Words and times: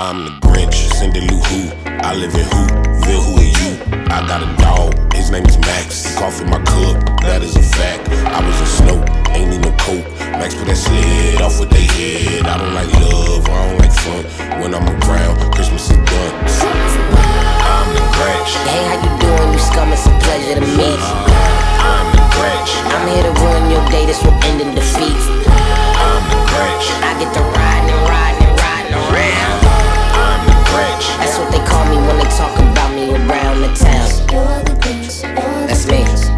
I'm 0.00 0.24
the 0.24 0.32
Grinch, 0.40 0.88
Cindy 0.96 1.20
Lou 1.20 1.36
Who. 1.36 1.68
I 1.84 2.16
live 2.16 2.32
in 2.32 2.48
Whoville, 2.48 3.20
who 3.20 3.36
are 3.36 3.52
you? 3.52 3.70
I 4.08 4.24
got 4.24 4.40
a 4.40 4.48
dog, 4.56 4.96
his 5.12 5.28
name 5.30 5.44
is 5.44 5.58
Max. 5.58 6.16
In 6.40 6.48
my 6.48 6.56
cup, 6.64 7.20
that 7.20 7.44
is 7.44 7.52
a 7.52 7.60
fact. 7.60 8.08
I 8.08 8.40
was 8.40 8.56
a 8.64 8.68
snow, 8.80 8.96
ain't 9.36 9.52
need 9.52 9.60
no 9.60 9.68
coke. 9.76 10.08
Max 10.40 10.56
put 10.56 10.72
that 10.72 10.80
sled 10.80 11.44
off 11.44 11.60
with 11.60 11.68
they 11.68 11.84
head. 11.84 12.48
I 12.48 12.56
don't 12.56 12.72
like 12.72 12.88
love, 12.96 13.44
I 13.44 13.60
don't 13.60 13.76
like 13.76 13.92
fun. 13.92 14.24
When 14.64 14.72
I'm 14.72 14.88
around, 15.04 15.36
Christmas 15.52 15.92
is 15.92 16.00
done. 16.00 16.32
I'm 17.60 17.88
the 17.92 18.00
Grinch. 18.16 18.56
Hey, 18.72 18.80
how 18.88 18.96
you 19.04 19.12
doing? 19.20 19.52
You 19.52 19.60
scum, 19.60 19.92
it's 19.92 20.08
a 20.08 20.14
pleasure 20.24 20.56
to 20.56 20.64
meet 20.64 20.96
you. 20.96 21.16
I'm 21.84 22.08
the 22.16 22.24
Grinch. 22.40 22.72
I'm 22.88 23.04
here 23.04 23.28
to 23.28 23.32
ruin 23.36 23.68
your 23.68 23.84
day, 23.92 24.08
this 24.08 24.24
will 24.24 24.32
end 24.48 24.64
in 24.64 24.72
defeat. 24.72 25.20
I'm 25.44 26.24
the 26.32 26.40
Grinch. 26.48 26.88
I 27.04 27.20
get 27.20 27.28
to 27.36 27.42
riding 27.52 27.92
and 27.92 28.00
riding 28.08 28.08
and 28.08 28.08
riding 28.08 28.08
around. 28.08 28.39
I'm 28.39 28.39
the 28.39 28.39
Grinch. 30.70 31.06
That's 31.18 31.38
what 31.38 31.50
they 31.52 31.64
call 31.66 31.84
me 31.86 31.96
when 32.06 32.16
they 32.18 32.30
talk 32.36 32.56
about 32.58 32.94
me 32.94 33.10
around 33.10 33.60
the 33.60 33.72
town. 33.74 34.08
You're 34.30 34.62
the 34.64 34.74
Grinch. 34.80 35.22
You're 35.22 35.66
That's 35.66 35.84
the 35.84 35.92
me. 35.92 36.29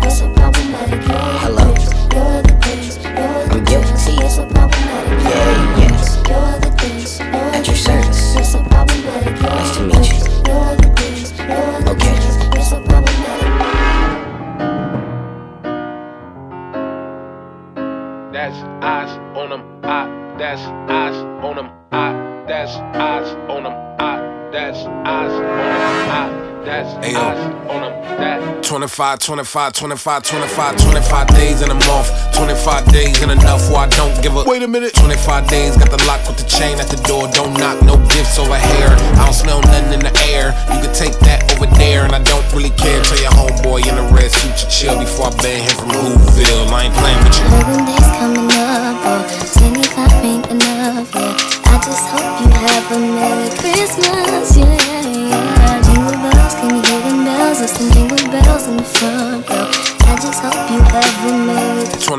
Ayo. 27.01 27.69
on 27.71 27.81
them. 27.81 27.93
That. 28.13 28.63
25, 28.63 29.19
25, 29.19 29.73
25, 29.73 30.23
25, 30.23 30.77
25 30.77 31.27
days 31.35 31.63
in 31.63 31.71
a 31.71 31.75
month. 31.89 32.09
25 32.37 32.93
days 32.93 33.21
ain't 33.23 33.33
enough 33.33 33.69
where 33.71 33.85
I 33.85 33.89
don't 33.89 34.15
give 34.23 34.37
a. 34.37 34.45
Wait 34.45 34.63
a 34.63 34.69
minute. 34.69 34.95
25 34.95 35.49
days, 35.49 35.77
got 35.77 35.91
the 35.91 35.99
lock 36.07 36.21
with 36.29 36.37
the 36.39 36.47
chain 36.49 36.79
at 36.79 36.89
the 36.89 37.01
door. 37.09 37.29
Don't 37.33 37.53
knock, 37.59 37.83
no 37.83 37.97
gifts 38.13 38.39
over 38.39 38.57
here. 38.57 38.93
I 39.19 39.25
don't 39.25 39.35
smell 39.35 39.61
nothing 39.63 39.93
in 39.93 40.01
the 40.01 40.15
air. 40.31 40.55
You 40.73 40.81
can 40.85 40.95
take 40.95 41.19
that 41.27 41.43
over 41.57 41.67
there, 41.77 42.05
and 42.05 42.15
I 42.15 42.23
don't 42.23 42.47
really 42.53 42.71
care. 42.79 43.03
Tell 43.03 43.21
your 43.21 43.35
homeboy 43.35 43.89
in 43.89 43.95
the 43.97 44.07
red 44.15 44.31
suit 44.31 44.55
to 44.63 44.67
chill 44.71 44.99
before 44.99 45.29
I 45.29 45.37
ban 45.43 45.61
him 45.67 45.75
from 45.77 45.91
Whoville. 45.91 46.69
I 46.71 46.87
ain't 46.87 46.95
playing 46.95 47.21
with 47.25 47.37
you. 47.37 47.45
Eleven 47.49 47.81
days 47.89 48.09
coming 48.17 48.51
up, 48.53 48.97
oh, 49.09 49.25
25 49.59 50.25
ain't 50.25 50.47
enough, 50.53 51.09
yeah. 51.15 51.73
I 51.73 51.77
just 51.83 52.05
hope 52.13 52.31
you 52.41 52.49
have 52.53 52.87
a 52.93 52.99
Merry 53.01 53.42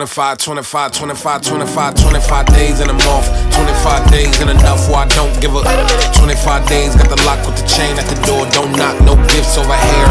25, 0.04 0.38
25, 0.38 0.92
25, 0.92 1.42
25, 1.42 1.96
25 1.96 2.46
days 2.48 2.82
in 2.82 2.90
a 2.90 2.94
month. 3.08 3.26
25 3.56 4.12
days 4.12 4.42
ain't 4.42 4.50
enough 4.50 4.90
where 4.90 4.98
I 4.98 5.08
don't 5.08 5.32
give 5.40 5.56
a. 5.56 5.64
25 6.20 6.68
days, 6.68 6.94
got 6.94 7.08
the 7.08 7.16
lock 7.24 7.40
with 7.48 7.56
the 7.56 7.66
chain 7.66 7.96
at 7.96 8.04
the 8.12 8.20
door. 8.28 8.46
Don't 8.52 8.76
knock, 8.76 9.00
no 9.08 9.16
gifts 9.32 9.58
over 9.58 9.72
here. 9.72 10.08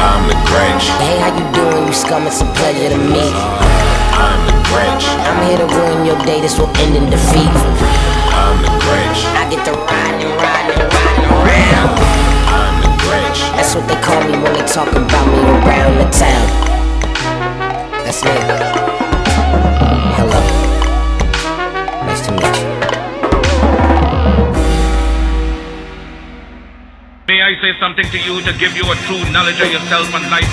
I'm 0.00 0.22
the 0.32 0.38
Grinch. 0.48 0.88
Hey, 0.96 1.20
how 1.20 1.28
you 1.28 1.44
doing? 1.52 1.88
You 1.88 1.92
scum, 1.92 2.26
it's 2.26 2.40
a 2.40 2.46
pleasure 2.56 2.88
to 2.88 2.96
meet. 2.96 3.36
I'm 4.16 4.40
the 4.46 4.56
Grinch. 4.72 5.04
I'm 5.28 5.44
here 5.46 5.58
to 5.58 5.66
ruin 5.76 6.06
your 6.06 6.18
day, 6.24 6.40
this 6.40 6.58
will 6.58 6.74
end 6.78 6.96
in 6.96 7.10
defeat. 7.10 8.09
I'm 8.40 8.56
the 8.64 8.72
Grinch. 8.80 9.20
I 9.36 9.44
get 9.52 9.60
to 9.68 9.72
riding 9.76 10.24
and 10.24 10.40
riding 10.40 10.80
and 10.80 10.88
riding 10.96 11.28
around. 11.28 11.92
I'm 12.48 12.74
the 12.80 12.90
Grinch. 13.04 13.40
That's 13.52 13.74
what 13.76 13.84
they 13.84 14.00
call 14.00 14.20
me 14.24 14.32
when 14.40 14.52
they 14.56 14.64
talk 14.64 14.88
about 14.88 15.26
me 15.28 15.40
around 15.60 15.94
the 16.00 16.08
town. 16.08 16.46
That's 18.00 18.24
me. 18.24 18.32
Hello. 20.16 20.40
Nice 22.08 22.22
to 22.26 22.32
meet 22.32 22.54
you. 22.64 22.68
May 27.28 27.42
I 27.44 27.52
say 27.60 27.76
something 27.78 28.08
to 28.08 28.18
you 28.18 28.40
to 28.40 28.52
give 28.56 28.72
you 28.74 28.88
a 28.88 28.96
true 29.04 29.20
knowledge 29.36 29.60
of 29.60 29.68
yourself 29.70 30.08
and 30.16 30.24
life? 30.32 30.50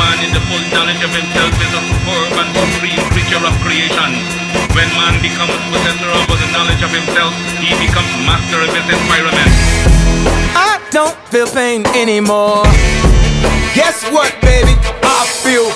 Man 0.00 0.18
in 0.24 0.32
the 0.32 0.40
full 0.48 0.64
knowledge 0.72 1.02
of 1.04 1.12
himself 1.12 1.52
is 1.60 1.72
a 1.76 1.82
superb 1.92 2.32
and 2.40 2.48
supreme 2.56 3.04
creature 3.12 3.44
of 3.44 3.54
creation. 3.60 4.41
When 4.72 4.88
man 4.96 5.20
becomes 5.20 5.52
possessor 5.68 6.08
of 6.08 6.24
the 6.28 6.48
knowledge 6.52 6.82
of 6.82 6.90
himself, 6.90 7.32
he 7.60 7.72
becomes 7.76 8.08
master 8.24 8.60
of 8.60 8.68
his 8.72 8.86
environment. 8.88 9.50
I 10.56 10.80
don't 10.90 11.16
feel 11.28 11.46
pain 11.46 11.84
anymore. 11.96 12.64
Guess 13.74 14.04
what, 14.12 14.32
baby? 14.40 14.76
I 15.02 15.26
feel 15.44 15.71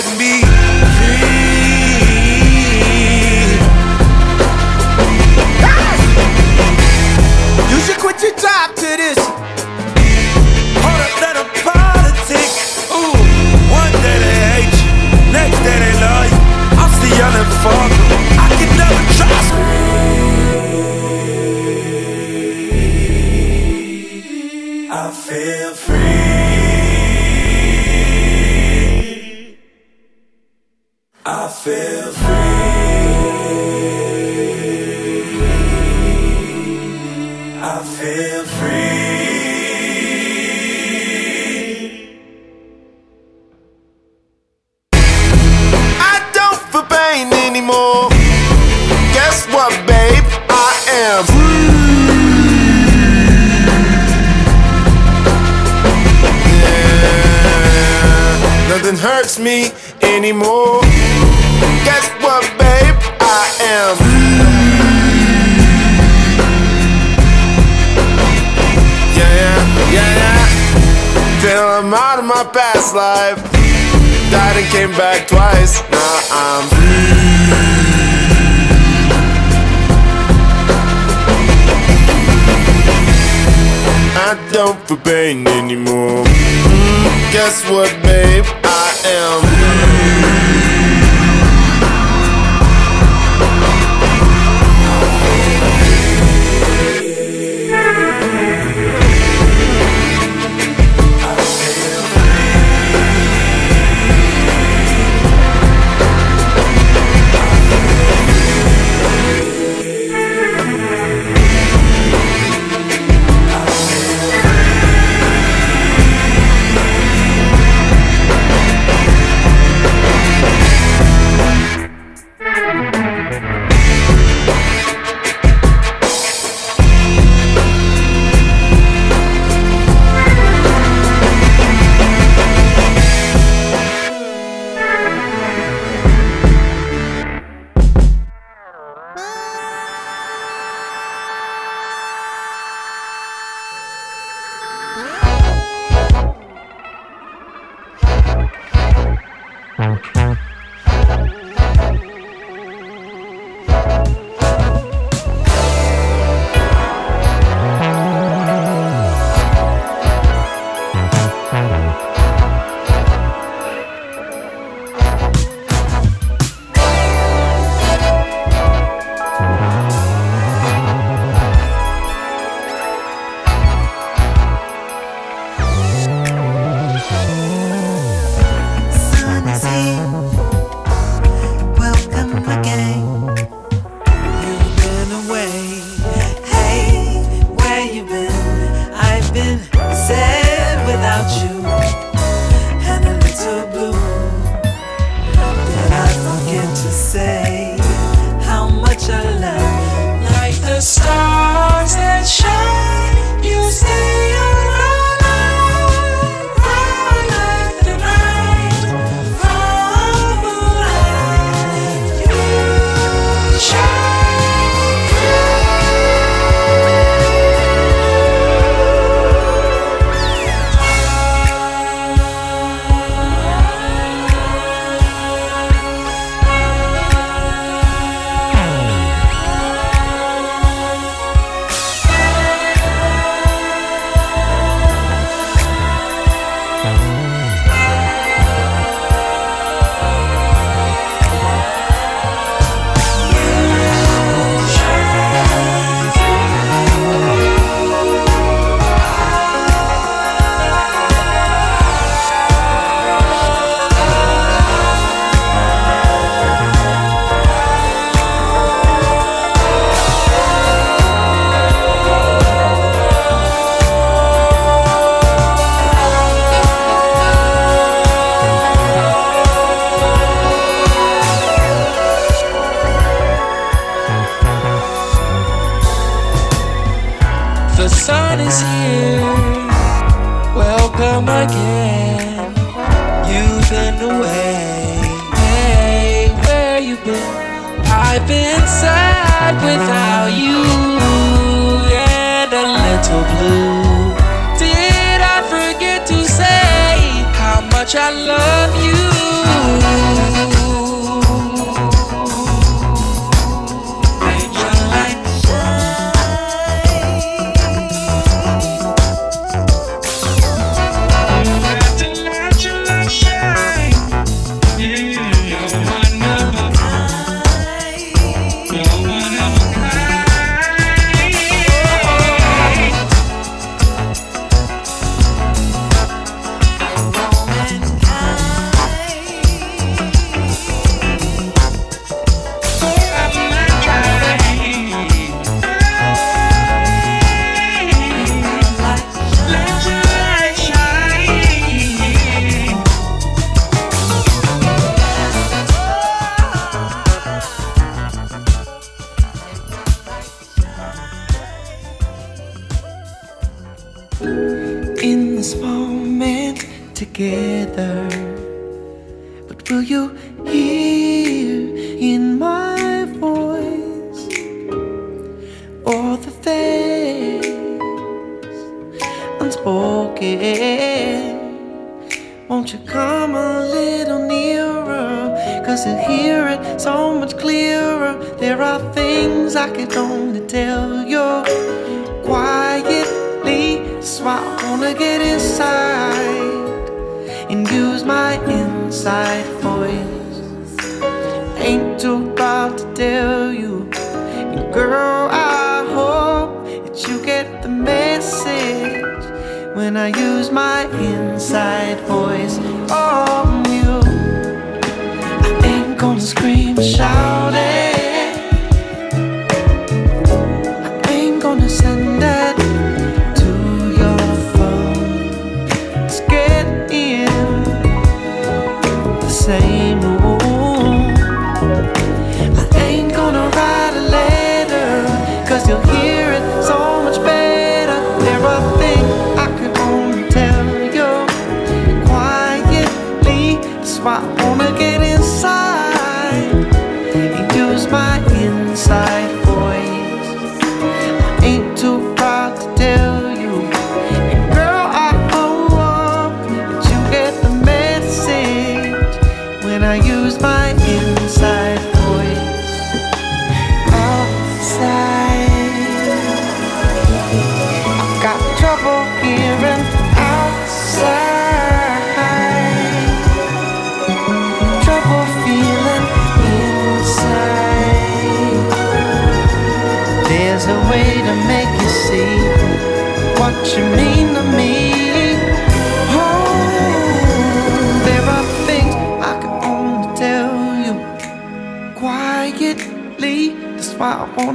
set 0.00 0.18
me 0.18 0.42
free. 0.96 1.28
you 7.70 7.80
should 7.80 7.98
quit 7.98 8.22
your 8.22 8.34
job 8.36 8.74
to 8.76 8.96
this. 8.96 9.27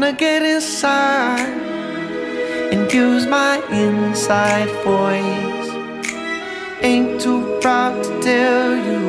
Wanna 0.04 0.18
get 0.18 0.44
inside 0.44 1.48
and 2.74 2.92
use 2.92 3.26
my 3.26 3.56
inside 3.72 4.70
voice. 4.84 5.70
Ain't 6.82 7.22
too 7.22 7.58
proud 7.62 8.04
to 8.04 8.10
tell 8.22 8.76
you. 8.88 9.02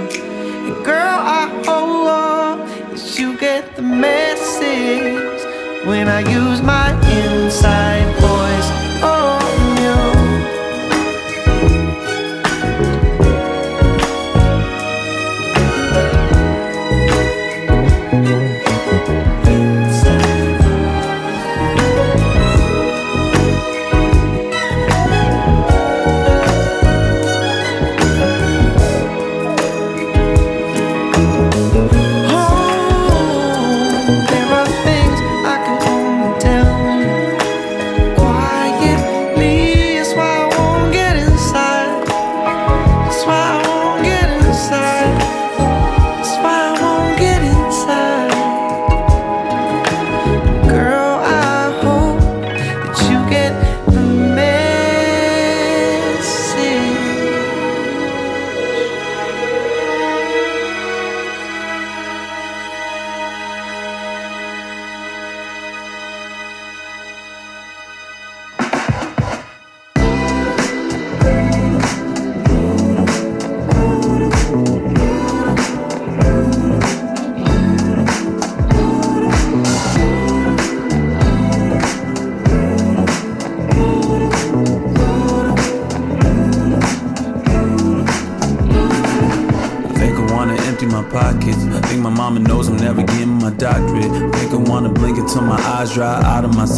And 0.66 0.84
girl, 0.84 1.18
I 1.40 1.44
hope 1.66 2.68
that 2.90 3.18
you 3.18 3.36
get 3.38 3.74
the 3.74 3.82
message 3.82 5.40
when 5.84 6.06
I 6.06 6.20
use 6.40 6.62
my 6.62 6.90
inside 7.18 7.83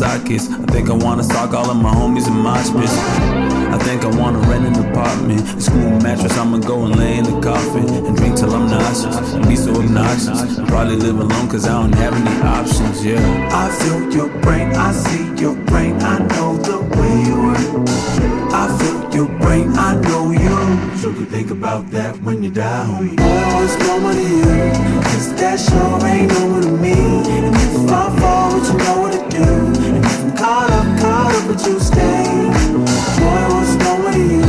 I 0.02 0.18
think 0.18 0.90
I 0.90 0.92
wanna 0.92 1.22
stalk 1.22 1.54
all 1.54 1.70
of 1.70 1.76
my 1.78 1.90
homies 1.90 2.26
in 2.26 2.34
mosh. 2.34 2.68
I 2.68 3.78
think 3.78 4.04
I 4.04 4.08
wanna 4.20 4.40
rent 4.40 4.66
an 4.66 4.74
apartment. 4.90 5.40
A 5.56 5.60
school 5.60 5.90
mattress, 6.00 6.36
I'ma 6.36 6.58
go 6.58 6.84
and 6.84 6.96
lay 6.96 7.16
in 7.16 7.24
the 7.24 7.40
coffin. 7.40 7.88
And 8.04 8.14
drink 8.14 8.36
till 8.36 8.54
I'm 8.54 8.66
nauseous. 8.66 9.32
And 9.32 9.48
be 9.48 9.56
so 9.56 9.74
obnoxious. 9.74 10.56
Probably 10.68 10.96
live 10.96 11.18
alone 11.18 11.48
cause 11.48 11.66
I 11.66 11.80
don't 11.80 11.94
have 11.94 12.12
any 12.12 12.42
options, 12.42 13.04
yeah. 13.04 13.48
I 13.50 13.70
feel 13.70 14.12
your 14.12 14.28
brain, 14.42 14.74
I 14.74 14.92
see 14.92 15.34
your 15.40 15.56
brain, 15.64 15.94
I 16.02 16.18
know 16.18 16.56
the 16.58 16.78
way 16.96 17.12
you 17.24 17.36
work. 17.46 17.88
I 18.52 18.68
feel 18.78 19.14
your 19.14 19.38
brain, 19.38 19.72
I 19.78 19.94
know 20.02 20.30
you. 20.30 20.96
So 20.98 21.08
you 21.08 21.24
think 21.24 21.50
about 21.50 21.90
that 21.92 22.20
when 22.22 22.42
you 22.42 22.50
die, 22.50 22.84
homie. 22.84 23.16
What's 23.54 23.78
normal 23.86 24.12
to 24.12 24.20
you? 24.20 24.42
Cause 25.04 25.34
that 25.36 25.58
sure 25.58 26.06
ain't 26.06 26.32
normal 26.32 26.62
to 26.62 26.70
me. 26.70 26.92
And 26.92 27.56
if 27.56 27.90
I 27.90 28.20
fall, 28.20 28.52
would 28.52 28.66
you 28.66 28.76
know 28.76 29.00
what 29.00 29.12
to 29.12 29.36
do? 29.36 29.85
Caught 30.36 30.70
up, 30.70 31.00
caught 31.00 31.34
up, 31.34 31.48
would 31.48 31.60
you 31.62 31.80
stay? 31.80 32.24
Boy, 33.18 33.42
what's 33.52 33.76
to 33.76 34.20
you? 34.20 34.42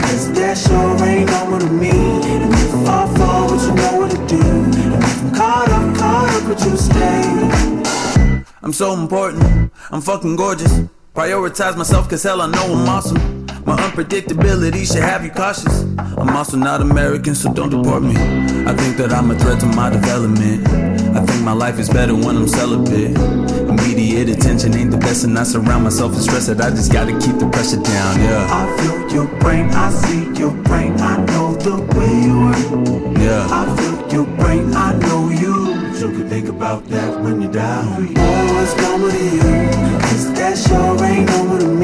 Cause 0.00 0.32
that 0.32 0.56
sure 0.56 1.04
ain't 1.04 1.28
to 1.28 1.70
me. 1.72 1.90
And 1.90 2.54
if 2.54 2.88
I 2.88 3.12
fall, 3.16 3.50
would 3.50 3.60
you 3.60 3.74
know 3.74 3.98
what 3.98 4.10
to 4.12 4.26
do? 4.28 4.40
And 4.40 5.02
if 5.02 5.22
I'm 5.22 5.34
caught 5.34 5.68
up, 5.68 5.96
caught 5.96 6.28
up, 6.30 6.48
would 6.48 6.60
you 6.60 6.76
stay? 6.76 8.44
I'm 8.62 8.72
so 8.72 8.94
important. 8.94 9.72
I'm 9.90 10.00
fucking 10.00 10.36
gorgeous. 10.36 10.80
Prioritize 11.14 11.76
myself 11.76 12.08
cause 12.08 12.22
hell 12.22 12.40
I 12.40 12.46
know 12.46 12.64
I'm 12.72 12.88
awesome. 12.88 13.46
My 13.64 13.76
unpredictability 13.76 14.86
should 14.86 15.02
have 15.02 15.24
you 15.24 15.30
cautious. 15.30 15.82
I'm 16.16 16.36
also 16.36 16.56
not 16.56 16.80
American, 16.80 17.34
so 17.34 17.52
don't 17.52 17.70
deport 17.70 18.02
me. 18.02 18.14
I 18.66 18.74
think 18.74 18.96
that 18.98 19.12
I'm 19.12 19.30
a 19.30 19.38
threat 19.38 19.58
to 19.60 19.66
my 19.66 19.90
development. 19.90 21.03
I 21.44 21.46
think 21.46 21.58
my 21.58 21.66
life 21.66 21.78
is 21.78 21.90
better 21.90 22.14
when 22.14 22.38
I'm 22.38 22.48
celibate. 22.48 23.18
Immediate 23.68 24.30
attention 24.30 24.74
ain't 24.74 24.90
the 24.90 24.96
best, 24.96 25.24
and 25.24 25.38
I 25.38 25.42
surround 25.42 25.84
myself 25.84 26.12
with 26.12 26.22
stress 26.22 26.46
that 26.46 26.58
I 26.58 26.70
just 26.70 26.90
gotta 26.90 27.12
keep 27.20 27.36
the 27.36 27.46
pressure 27.50 27.82
down, 27.82 28.18
yeah. 28.18 28.48
I 28.50 28.64
feel 28.80 29.12
your 29.12 29.26
brain, 29.40 29.68
I 29.68 29.90
see 29.90 30.24
your 30.40 30.52
brain, 30.64 30.98
I 31.00 31.18
know 31.26 31.54
the 31.54 31.76
way 31.96 32.12
you 32.24 32.48
work. 32.48 33.18
Yeah. 33.18 33.46
I 33.50 33.64
feel 33.76 33.96
your 34.10 34.26
brain, 34.38 34.72
I 34.72 34.94
know 35.00 35.28
you. 35.28 35.92
So 35.94 36.08
you 36.08 36.16
can 36.16 36.28
think 36.30 36.48
about 36.48 36.86
that 36.86 37.20
when 37.20 37.42
you 37.42 37.52
die, 37.52 37.82
homie. 37.92 38.14
Boy, 38.14 38.54
what's 38.54 38.74
normal 38.80 39.10
to 39.10 39.24
you? 39.36 40.00
Cause 40.00 40.32
that 40.32 40.56
sure 40.56 41.04
ain't 41.04 41.28
normal 41.28 41.58
to 41.58 41.66
me. 41.66 41.83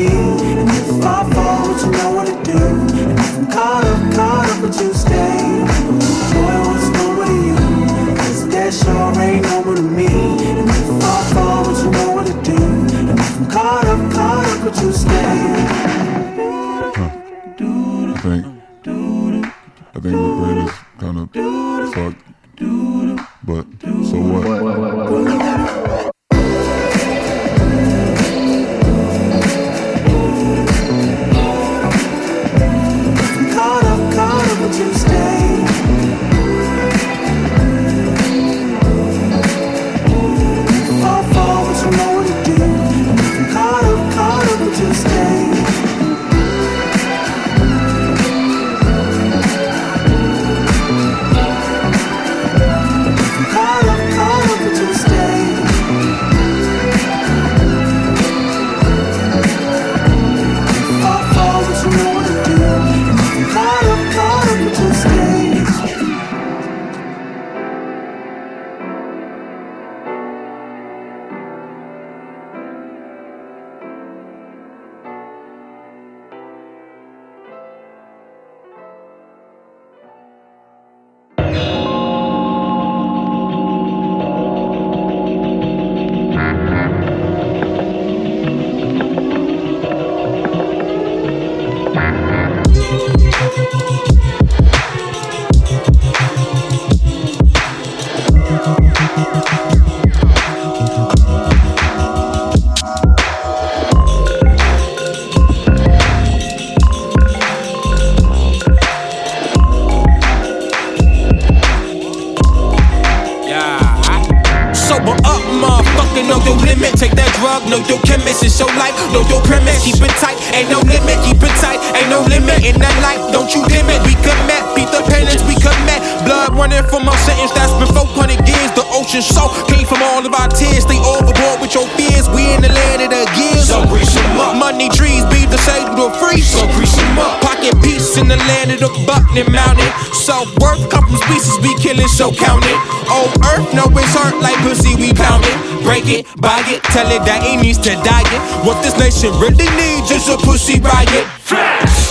Nigga, 116.23 116.29
know 116.29 116.45
your 116.45 116.57
limit. 116.57 116.95
Take 116.99 117.13
that 117.13 117.30
drug, 117.51 117.71
know 117.71 117.83
your 117.91 117.99
chemist. 118.07 118.43
It's 118.43 118.59
your 118.59 118.71
life, 118.79 118.95
know 119.11 119.27
your 119.27 119.43
premise. 119.43 119.83
Keep 119.83 120.03
it 120.07 120.15
tight, 120.23 120.39
ain't 120.55 120.71
no 120.71 120.79
limit. 120.87 121.19
Keep 121.27 121.43
it 121.43 121.55
tight, 121.59 121.83
ain't 121.99 122.11
no 122.11 122.23
limit. 122.23 122.63
In 122.63 122.79
that 122.79 122.95
life, 123.03 123.19
don't 123.35 123.51
you 123.51 123.67
dim 123.67 123.91
it. 123.91 124.01
We 124.07 124.15
commit, 124.23 124.63
beat 124.79 124.91
the 124.95 125.03
penance, 125.11 125.43
we 125.51 125.59
commit. 125.59 126.01
Blood 126.23 126.55
running 126.55 126.85
from 126.87 127.09
our 127.09 127.19
sentence 127.27 127.51
that's 127.53 127.75
been 127.75 127.91
400 127.91 128.47
years. 128.47 128.71
The 128.79 128.87
ocean 128.95 129.23
so 129.23 129.51
came 129.67 129.87
from 129.87 130.03
all 130.03 130.23
of 130.23 130.33
our 130.35 130.49
tears. 130.49 130.87
Stay 130.87 131.01
overboard 131.03 131.59
with 131.59 131.75
your 131.75 131.89
fears. 131.99 132.31
We 132.31 132.47
in 132.55 132.63
the 132.63 132.71
land 132.71 133.03
of 133.03 133.11
the 133.11 133.25
gears. 133.35 133.67
So 133.67 133.83
grease 133.91 134.15
them 134.15 134.39
up. 134.39 134.55
Money 134.57 134.89
trees 134.91 135.27
be 135.35 135.47
the 135.51 135.59
same 135.59 135.91
to 135.99 136.11
free. 136.23 136.41
So 136.41 136.63
grease 136.79 136.95
them 136.95 137.19
up. 137.19 137.43
Pocket 137.43 137.75
peace 137.83 138.17
in 138.17 138.29
the 138.29 138.39
land 138.51 138.71
of 138.71 138.79
the 138.79 138.93
Buckner 139.07 139.49
Mountain. 139.51 139.91
Self 140.15 140.47
worth, 140.63 140.87
couple 140.91 141.17
species 141.27 141.59
we 141.65 141.75
killing, 141.83 142.09
so 142.09 142.31
count 142.31 142.63
it. 142.63 142.79
Old 143.11 143.35
earth, 143.51 143.67
know 143.75 143.89
it's 143.99 144.15
hurt 144.15 144.39
like 144.39 144.57
pussy, 144.63 144.95
we 144.95 145.13
pound 145.13 145.43
it. 145.43 145.57
Break 145.83 146.07
it, 146.07 146.27
buy 146.39 146.63
it, 146.69 146.83
tell 146.93 147.09
it 147.11 147.25
that 147.25 147.40
it 147.43 147.61
needs 147.63 147.79
to 147.87 147.93
die 148.05 148.27
it. 148.29 148.43
What 148.67 148.83
this 148.83 148.97
nation 148.99 149.33
really 149.41 149.69
needs 149.77 150.11
is 150.11 150.29
a 150.29 150.37
pussy 150.37 150.81
riot. 150.81 151.27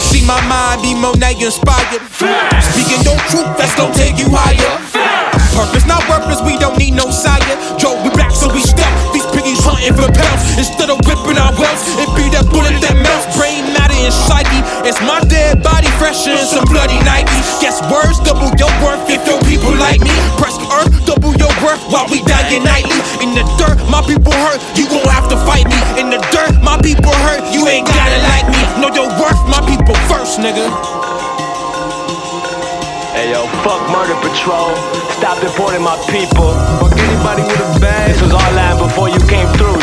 See 0.10 0.26
my 0.26 0.40
mind 0.50 0.82
be 0.82 0.96
Monet 0.96 1.40
inspired. 1.42 2.02
Speaking 2.74 3.02
your 3.06 3.20
truth, 3.30 3.50
that's 3.58 3.76
gon' 3.76 3.94
take 3.94 4.18
you 4.18 4.28
higher. 4.30 4.74
Purpose, 5.54 5.86
not 5.86 6.02
worthless, 6.08 6.40
we 6.48 6.58
don't 6.58 6.78
need 6.78 6.96
no 6.96 7.12
sire. 7.12 7.38
Joe, 7.78 8.00
we 8.04 8.10
back, 8.16 8.32
so 8.32 8.48
we 8.52 8.64
step. 8.64 8.90
These 9.12 9.28
piggies 9.36 9.60
hunting 9.60 9.94
for 9.94 10.08
pounds. 10.08 10.44
Instead 10.58 10.90
of 10.90 10.98
whipping 11.04 11.38
our 11.38 11.52
wealth, 11.60 11.84
it 12.00 12.10
be 12.16 12.32
that 12.32 12.48
bullet 12.50 12.80
that 12.80 12.96
melts. 12.96 13.28
Brain 13.36 13.68
matter 13.76 13.98
and 14.00 14.14
psyche. 14.14 14.62
It's 14.88 15.00
my 15.04 15.20
dead 15.28 15.62
body 15.62 15.92
fresher 16.00 16.32
in 16.32 16.48
some 16.48 16.66
bloody 16.72 16.98
Nikes. 17.04 17.60
Guess 17.60 17.84
words 17.92 18.24
double 18.24 18.50
your 18.56 18.72
worth 18.80 19.04
if 19.12 19.22
your 19.28 19.40
people 19.46 19.76
like 19.76 20.00
me. 20.00 20.14
Press 20.40 20.56
earth, 20.80 20.89
worth 21.64 21.82
while 21.92 22.08
we 22.08 22.24
dying 22.24 22.64
nightly. 22.64 23.00
In 23.24 23.36
the 23.36 23.44
dirt, 23.60 23.80
my 23.92 24.02
people 24.04 24.34
hurt, 24.48 24.60
you 24.76 24.88
gon' 24.88 25.06
have 25.12 25.28
to 25.30 25.38
fight 25.44 25.68
me. 25.68 25.80
In 26.00 26.10
the 26.10 26.20
dirt, 26.32 26.56
my 26.64 26.80
people 26.82 27.14
hurt, 27.28 27.44
you 27.52 27.68
ain't 27.68 27.88
gotta 27.88 28.20
like 28.28 28.48
me. 28.52 28.62
Know 28.80 28.92
your 28.92 29.10
worth, 29.20 29.40
my 29.48 29.62
people 29.68 29.96
first, 30.08 30.40
nigga. 30.40 30.68
Hey 33.14 33.32
yo, 33.32 33.48
fuck 33.66 33.82
murder 33.92 34.16
patrol. 34.24 34.72
Stop 35.20 35.42
deporting 35.42 35.84
my 35.84 35.98
people. 36.08 36.56
Fuck 36.80 36.96
anybody 36.96 37.44
with 37.44 37.60
a 37.60 37.80
bag. 37.80 38.14
This 38.14 38.22
was 38.22 38.32
our 38.32 38.52
land 38.54 38.80
before 38.80 39.10
you 39.10 39.20
came 39.28 39.50
through. 39.60 39.80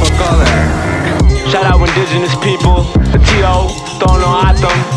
Fuck 0.00 0.20
all 0.20 0.36
that. 0.36 0.84
Shout 1.48 1.64
out 1.64 1.80
indigenous 1.80 2.34
people. 2.44 2.84
The 3.12 3.18
TO, 3.18 3.72
throwing 4.00 4.22
on 4.22 4.46
Atom. 4.52 4.93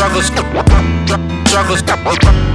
Struggles, 0.00 0.26
struggles, 0.26 1.78
struggles, 1.78 1.78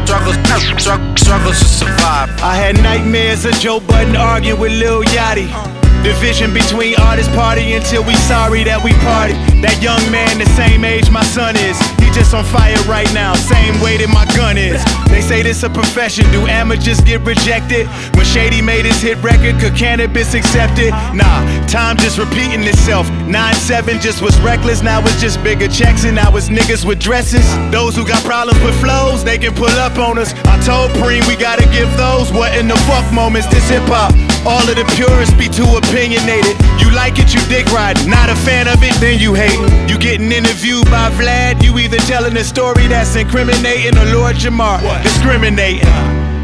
struggles, 0.03 1.19
struggles 1.21 1.59
to 1.59 1.65
survive. 1.65 2.29
I 2.41 2.55
had 2.55 2.75
nightmares 2.77 3.45
of 3.45 3.53
Joe 3.53 3.79
Budden 3.79 4.15
arguing 4.15 4.59
with 4.59 4.71
Lil 4.71 5.03
Yachty. 5.03 5.84
Division 6.05 6.53
between 6.53 6.93
artists 7.01 7.33
party 7.33 7.73
until 7.73 8.03
we 8.03 8.13
sorry 8.29 8.63
that 8.63 8.77
we 8.77 8.93
party. 9.01 9.33
That 9.65 9.81
young 9.81 10.05
man, 10.13 10.37
the 10.37 10.45
same 10.53 10.85
age 10.85 11.09
my 11.09 11.25
son 11.33 11.57
is. 11.57 11.73
He 11.97 12.13
just 12.13 12.29
on 12.29 12.45
fire 12.45 12.77
right 12.85 13.09
now, 13.09 13.33
same 13.33 13.81
way 13.81 13.97
that 13.97 14.13
my 14.13 14.21
gun 14.37 14.53
is. 14.53 14.77
They 15.09 15.25
say 15.25 15.41
this 15.41 15.65
a 15.65 15.69
profession. 15.69 16.29
Do 16.29 16.45
amateurs 16.45 17.01
get 17.01 17.25
rejected? 17.25 17.89
When 18.13 18.21
Shady 18.21 18.61
made 18.61 18.85
his 18.85 19.01
hit 19.01 19.17
record, 19.25 19.57
could 19.57 19.73
Canibus 19.73 20.37
accept 20.37 20.77
it? 20.77 20.93
Nah, 21.17 21.41
time 21.65 21.97
just 21.97 22.21
repeating 22.21 22.61
itself. 22.69 23.09
9-7 23.25 23.97
just 23.97 24.21
was 24.21 24.37
reckless, 24.45 24.85
now 24.85 25.01
it's 25.01 25.17
just 25.17 25.41
bigger 25.41 25.67
checks 25.67 26.05
and 26.05 26.13
now 26.13 26.29
it's 26.37 26.53
niggas 26.53 26.85
with 26.85 27.01
dresses. 27.01 27.49
Those 27.73 27.97
who 27.97 28.05
got 28.05 28.21
problems 28.21 28.61
with 28.61 28.77
flows, 28.77 29.25
they 29.25 29.41
can 29.41 29.57
pull 29.57 29.73
up 29.81 29.97
on 29.97 30.21
us. 30.21 30.37
I 30.45 30.61
told 30.61 30.93
Preem 31.01 31.25
we 31.25 31.33
gotta 31.33 31.65
give 31.73 31.89
those 31.97 32.29
what 32.29 32.53
in 32.53 32.67
the 32.69 32.77
fuck 32.85 33.09
moments. 33.09 33.49
This 33.49 33.65
hip 33.73 33.89
hop. 33.89 34.13
All 34.45 34.61
of 34.61 34.77
the 34.77 34.85
purists 34.93 35.33
be 35.33 35.49
too 35.49 35.65
opinionated. 35.73 36.53
You 36.77 36.93
like 36.93 37.17
it, 37.17 37.33
you 37.33 37.41
dick 37.49 37.65
ride. 37.73 37.97
Not 38.07 38.29
a 38.29 38.35
fan 38.45 38.67
of 38.67 38.77
it, 38.83 38.93
then 39.01 39.17
you 39.17 39.33
hate. 39.33 39.57
You 39.89 39.97
getting 39.97 40.31
interviewed 40.31 40.85
by 40.85 41.09
Vlad, 41.17 41.63
you 41.63 41.77
either 41.79 41.97
telling 42.05 42.37
a 42.37 42.43
story 42.43 42.85
that's 42.87 43.15
incriminating 43.15 43.97
or 43.97 44.05
Lord 44.13 44.35
Jamar 44.35 44.83
what? 44.83 45.01
discriminating. 45.01 45.89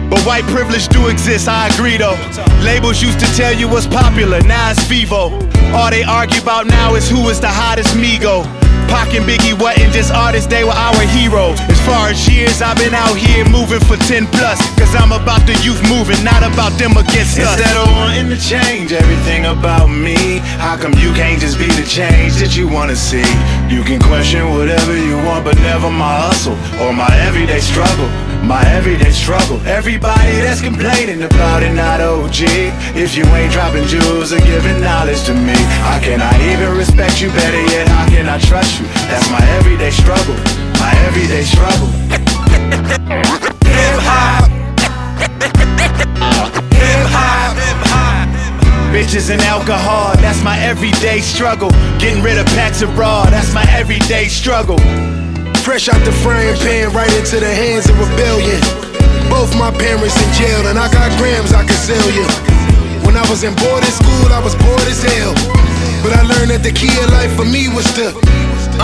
But 0.10 0.26
white 0.26 0.46
privilege 0.46 0.88
do 0.90 1.08
exist, 1.08 1.48
I 1.48 1.70
agree 1.70 1.98
though. 1.98 2.18
Labels 2.66 3.02
used 3.02 3.20
to 3.20 3.28
tell 3.38 3.54
you 3.54 3.70
what's 3.70 3.88
popular, 3.88 4.42
now 4.42 4.72
it's 4.72 4.84
Vevo. 4.90 5.32
All 5.72 5.90
they 5.90 6.04
argue 6.04 6.42
about 6.42 6.66
now 6.66 6.96
is 6.96 7.08
who 7.08 7.30
is 7.30 7.40
the 7.40 7.48
hottest 7.48 7.96
Migo. 7.96 8.44
Pac 8.90 9.14
and 9.14 9.24
Biggie 9.24 9.54
wasn't 9.54 9.94
just 9.94 10.12
artists, 10.12 10.50
they 10.50 10.66
were 10.66 10.76
our 10.76 11.00
heroes. 11.16 11.60
As 11.70 11.80
far 11.92 12.08
as 12.08 12.24
years, 12.32 12.62
I've 12.62 12.80
been 12.80 12.96
out 12.96 13.18
here 13.20 13.44
moving 13.52 13.84
for 13.84 14.00
10 14.08 14.28
plus. 14.32 14.60
Cause 14.80 14.96
I'm 14.96 15.12
about 15.12 15.44
the 15.44 15.56
youth 15.60 15.84
moving, 15.92 16.24
not 16.24 16.40
about 16.40 16.72
them 16.80 16.96
against 16.96 17.36
us. 17.36 17.52
Instead 17.60 17.76
of 17.76 17.92
wanting 17.92 18.32
to 18.32 18.40
change 18.40 18.96
everything 18.96 19.52
about 19.52 19.92
me, 19.92 20.40
how 20.64 20.80
come 20.80 20.94
you 20.96 21.12
can't 21.12 21.40
just 21.44 21.60
be 21.60 21.68
the 21.68 21.84
change 21.84 22.40
that 22.40 22.56
you 22.56 22.72
wanna 22.72 22.96
see? 22.96 23.28
You 23.68 23.84
can 23.84 24.00
question 24.00 24.56
whatever 24.56 24.96
you 24.96 25.20
want, 25.28 25.44
but 25.44 25.60
never 25.60 25.92
my 25.92 26.16
hustle 26.32 26.56
or 26.80 26.96
my 26.96 27.12
everyday 27.28 27.60
struggle. 27.60 28.08
My 28.42 28.64
everyday 28.72 29.12
struggle. 29.12 29.60
Everybody 29.68 30.34
that's 30.42 30.62
complaining 30.62 31.22
about 31.24 31.62
it, 31.62 31.74
not 31.74 32.00
OG. 32.00 32.40
If 32.96 33.16
you 33.16 33.26
ain't 33.36 33.52
dropping 33.52 33.86
jewels 33.86 34.32
or 34.32 34.40
giving 34.40 34.80
knowledge 34.80 35.24
to 35.28 35.34
me, 35.36 35.60
how 35.86 36.00
can 36.00 36.22
I 36.22 36.34
even 36.52 36.72
respect 36.76 37.22
you 37.22 37.30
better 37.30 37.64
yet? 37.76 37.88
How 37.88 38.08
can 38.08 38.28
I 38.28 38.40
trust 38.40 38.80
you? 38.80 38.88
That's 39.12 39.30
my 39.30 39.44
everyday 39.60 39.92
struggle. 39.92 40.71
My 40.82 40.94
everyday 41.06 41.44
struggle. 41.44 41.88
Bitches 48.90 49.30
and 49.30 49.42
alcohol, 49.44 50.16
that's 50.18 50.44
my 50.44 50.58
everyday 50.60 51.20
struggle. 51.22 51.70
Getting 52.00 52.24
rid 52.24 52.40
of 52.40 52.48
packs 52.58 52.82
of 52.82 52.98
raw, 52.98 53.30
that's 53.30 53.54
my 53.54 53.64
everyday 53.70 54.26
struggle. 54.26 54.80
Fresh 55.62 55.88
out 55.88 56.04
the 56.04 56.12
frying 56.12 56.58
pan, 56.58 56.92
right 56.94 57.14
into 57.14 57.40
the 57.40 57.54
hands 57.54 57.88
of 57.88 58.00
rebellion. 58.00 58.60
Both 59.30 59.54
my 59.56 59.70
parents 59.70 60.18
in 60.18 60.34
jail, 60.34 60.66
and 60.66 60.80
I 60.80 60.92
got 60.92 61.16
grams 61.20 61.54
I 61.54 61.64
can 61.64 61.78
sell 61.78 62.10
you. 62.10 62.26
When 63.06 63.16
I 63.16 63.30
was 63.30 63.44
in 63.44 63.54
boarding 63.54 63.96
school, 64.02 64.34
I 64.34 64.42
was 64.44 64.56
bored 64.56 64.88
as 64.90 65.04
hell. 65.04 65.34
But 66.02 66.14
I 66.18 66.24
learned 66.26 66.50
that 66.50 66.64
the 66.64 66.74
key 66.74 66.90
of 67.06 67.12
life 67.14 67.34
for 67.38 67.46
me 67.46 67.70
was 67.70 67.86
to 68.02 68.10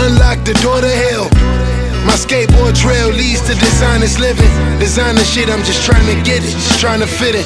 unlock 0.05 0.45
the 0.45 0.53
door 0.61 0.79
to 0.81 0.93
hell. 1.09 1.76
My 2.07 2.15
skateboard 2.15 2.73
trail 2.73 3.09
leads 3.09 3.41
to 3.41 3.53
dishonest 3.53 4.19
living. 4.19 4.49
Designer 4.79 5.25
shit, 5.25 5.49
I'm 5.49 5.63
just 5.63 5.85
trying 5.85 6.07
to 6.07 6.15
get 6.23 6.41
it, 6.41 6.51
just 6.51 6.79
trying 6.79 7.01
to 7.01 7.07
fit 7.07 7.35
it. 7.35 7.45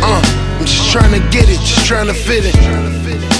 Uh, 0.00 0.22
I'm 0.58 0.64
just 0.64 0.92
trying 0.92 1.12
to 1.12 1.28
get 1.30 1.48
it, 1.48 1.58
just 1.58 1.84
trying 1.86 2.06
to 2.06 2.14
fit 2.14 2.44
it. 2.46 3.35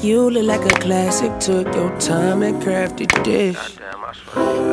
You 0.00 0.30
look 0.30 0.44
like 0.44 0.64
a 0.64 0.78
classic, 0.80 1.40
took 1.40 1.74
your 1.74 1.90
time 1.98 2.44
and 2.44 2.62
crafted 2.62 3.10
this. 3.24 3.78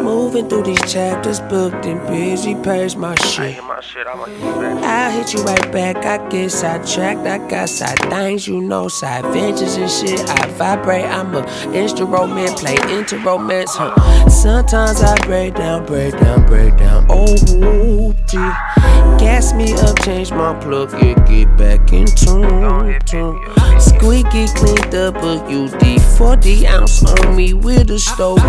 Moving 0.04 0.48
through 0.48 0.64
these 0.64 0.94
chapters, 0.94 1.40
booked 1.40 1.84
and 1.86 2.00
busy, 2.08 2.54
purge 2.54 2.96
my 2.96 3.16
shit. 3.16 3.60
I 3.60 5.12
hit 5.12 5.34
you 5.34 5.44
right 5.44 5.72
back, 5.72 5.98
I 6.06 6.30
get 6.30 6.52
sidetracked. 6.52 7.26
I 7.26 7.40
got 7.50 7.70
side 7.70 7.98
things, 8.12 8.48
you 8.48 8.62
know, 8.62 8.88
side 8.88 9.24
ventures 9.34 9.78
and 9.78 9.90
shit. 9.90 10.30
I 10.30 10.48
vibrate, 10.52 11.06
I'm 11.06 11.34
a 11.34 11.44
instrument, 11.74 12.58
play 12.58 12.78
into 12.96 13.18
romance, 13.18 13.72
huh? 13.74 14.30
Sometimes 14.30 15.02
I 15.02 15.18
break 15.26 15.56
down, 15.56 15.88
break 15.88 16.14
down, 16.14 16.46
break 16.46 16.78
down. 16.78 17.08
Oh, 17.10 17.26
whoopty. 17.26 18.94
Gas 19.20 19.54
me 19.54 19.74
up, 19.74 20.00
change 20.04 20.32
my 20.32 20.54
plug, 20.60 20.91
yeah, 20.94 21.13
get 21.26 21.58
back 21.58 21.94
in 21.94 22.06
tune. 22.06 23.00
tune. 23.06 23.39
Squeaky 23.80 24.46
a 24.94 25.12
UD 25.48 26.02
40 26.18 26.68
ounce 26.68 27.04
on 27.04 27.36
me 27.36 27.54
with 27.54 27.89
a 27.91 28.00
stogie. 28.00 28.41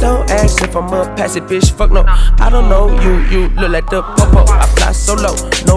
Don't 0.00 0.28
ask 0.30 0.62
if 0.62 0.76
I'm 0.76 0.92
a 0.92 1.04
pass 1.16 1.36
it, 1.36 1.44
bitch. 1.44 1.70
Fuck 1.70 1.90
no, 1.90 2.04
I 2.06 2.48
don't 2.50 2.68
know 2.68 2.88
you. 3.00 3.18
You 3.28 3.48
look 3.50 3.70
like 3.70 3.88
the 3.90 4.02
popo. 4.02 4.44
I 4.52 4.66
fly 4.66 4.92
solo, 4.92 5.34
no 5.66 5.76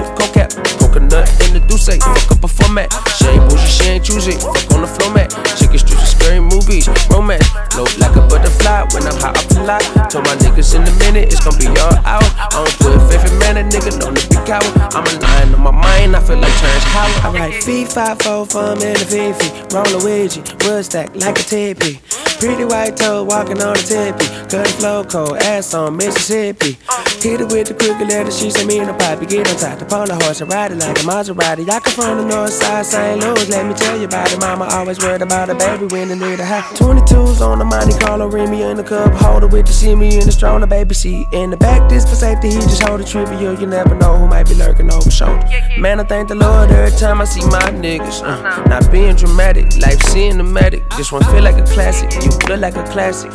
co 0.89 0.99
cap. 0.99 1.09
Coconut 1.09 1.29
in 1.47 1.53
the 1.53 1.61
douce, 1.67 1.97
fuck 1.97 2.31
up 2.31 2.43
a 2.43 2.47
format. 2.47 2.89
She 3.17 3.25
ain't 3.27 3.49
bougie, 3.49 3.67
she 3.67 3.89
ain't 3.89 4.05
choosy. 4.05 4.33
Fuck 4.33 4.71
on 4.73 4.81
the 4.81 4.87
floor 4.87 5.13
mat. 5.13 5.29
Chicken 5.57 5.79
streets 5.79 6.01
with 6.01 6.09
scary 6.09 6.39
movies, 6.39 6.87
romance. 7.09 7.47
Float 7.71 7.97
like 7.97 8.15
a 8.15 8.21
butterfly 8.27 8.85
when 8.93 9.03
I'm 9.03 9.17
hot 9.19 9.37
off 9.37 9.47
the 9.49 9.63
lot. 9.63 9.83
Told 10.09 10.25
my 10.25 10.35
niggas 10.35 10.75
in 10.75 10.83
a 10.83 10.93
minute, 10.99 11.31
it's 11.31 11.43
gonna 11.43 11.57
be 11.57 11.67
all 11.79 11.97
out. 12.05 12.25
I 12.37 12.49
don't 12.51 12.75
put 12.79 12.97
faith 13.09 13.31
in 13.31 13.39
man, 13.39 13.57
a 13.57 13.63
nigga 13.63 13.91
to 13.93 14.11
be 14.11 14.37
coward. 14.45 14.73
I'm 14.93 15.05
a 15.05 15.13
lion 15.19 15.53
on 15.55 15.61
my 15.61 15.71
mind, 15.71 16.15
I 16.15 16.19
feel 16.21 16.37
like 16.37 16.53
Terrence 16.57 16.83
Howard. 16.83 17.25
I 17.25 17.39
write 17.39 17.63
feet, 17.63 17.87
five, 17.87 18.19
four, 18.21 18.47
and 18.55 18.83
a 18.83 19.05
fifi. 19.05 19.49
Roll 19.73 19.85
a 19.85 19.99
wedgie, 20.01 20.43
wood 20.65 20.85
stack 20.85 21.15
like 21.15 21.39
a 21.39 21.43
teepee. 21.43 21.99
Pretty 22.39 22.63
white 22.63 22.95
toe 22.95 23.23
walking 23.23 23.61
on 23.61 23.75
the 23.75 23.83
tippy. 23.83 24.25
Cut 24.49 24.65
the 24.65 24.73
flow 24.79 25.03
cold, 25.03 25.37
ass 25.37 25.73
on 25.73 25.97
Mississippi. 25.97 26.77
Hit 27.19 27.41
it 27.41 27.51
with 27.51 27.67
the 27.67 27.73
crooked 27.73 28.07
letter, 28.07 28.31
she 28.31 28.49
sent 28.49 28.67
me 28.67 28.79
in 28.79 28.87
a. 28.87 28.99
You 29.19 29.27
get 29.27 29.49
on 29.49 29.57
top, 29.57 29.79
the 29.79 29.85
pony 29.85 30.13
horse 30.23 30.39
and 30.39 30.49
ride 30.51 30.71
it 30.71 30.78
like 30.79 30.97
a 30.97 31.03
Maserati. 31.03 31.69
I 31.69 31.79
come 31.79 31.93
from 31.93 32.17
the 32.17 32.25
north 32.25 32.53
side, 32.53 32.85
St. 32.85 33.19
Louis, 33.21 33.49
let 33.49 33.65
me 33.65 33.73
tell 33.73 33.97
you 33.97 34.05
about 34.05 34.31
it. 34.31 34.39
Mama 34.39 34.65
always 34.71 34.99
worried 34.99 35.21
about 35.21 35.49
a 35.49 35.55
baby 35.55 35.85
when 35.87 36.07
they 36.09 36.15
need 36.15 36.39
a 36.39 36.45
high. 36.45 36.61
22s 36.75 37.41
on 37.41 37.59
the 37.59 37.65
money, 37.65 37.93
call 37.99 38.19
her 38.19 38.27
Remy 38.27 38.61
in 38.61 38.77
the 38.77 38.83
cup 38.83 39.13
holder 39.13 39.47
with 39.47 39.67
the 39.67 39.73
shimmy 39.73 40.17
in 40.17 40.25
the 40.25 40.31
stroller, 40.31 40.67
baby 40.67 40.95
seat. 40.95 41.27
In 41.31 41.49
the 41.49 41.57
back, 41.57 41.89
this 41.89 42.07
for 42.09 42.15
safety, 42.15 42.49
he 42.49 42.59
just 42.59 42.81
hold 42.81 43.01
a 43.01 43.03
trivial. 43.03 43.59
You 43.59 43.67
never 43.67 43.95
know 43.95 44.17
who 44.17 44.27
might 44.27 44.47
be 44.47 44.55
lurking 44.55 44.91
over 44.91 45.11
shoulder. 45.11 45.45
Man, 45.77 45.99
I 45.99 46.03
thank 46.03 46.29
the 46.29 46.35
Lord 46.35 46.71
every 46.71 46.97
time 46.97 47.21
I 47.21 47.25
see 47.25 47.41
my 47.41 47.69
niggas. 47.71 48.21
Uh, 48.23 48.63
not 48.65 48.91
being 48.91 49.15
dramatic, 49.15 49.65
life 49.77 49.99
cinematic. 49.99 50.87
This 50.97 51.11
one 51.11 51.23
feel 51.25 51.43
like 51.43 51.57
a 51.57 51.65
classic. 51.65 52.11
You 52.23 52.31
look 52.47 52.59
like 52.59 52.75
a 52.75 52.83
classic. 52.91 53.31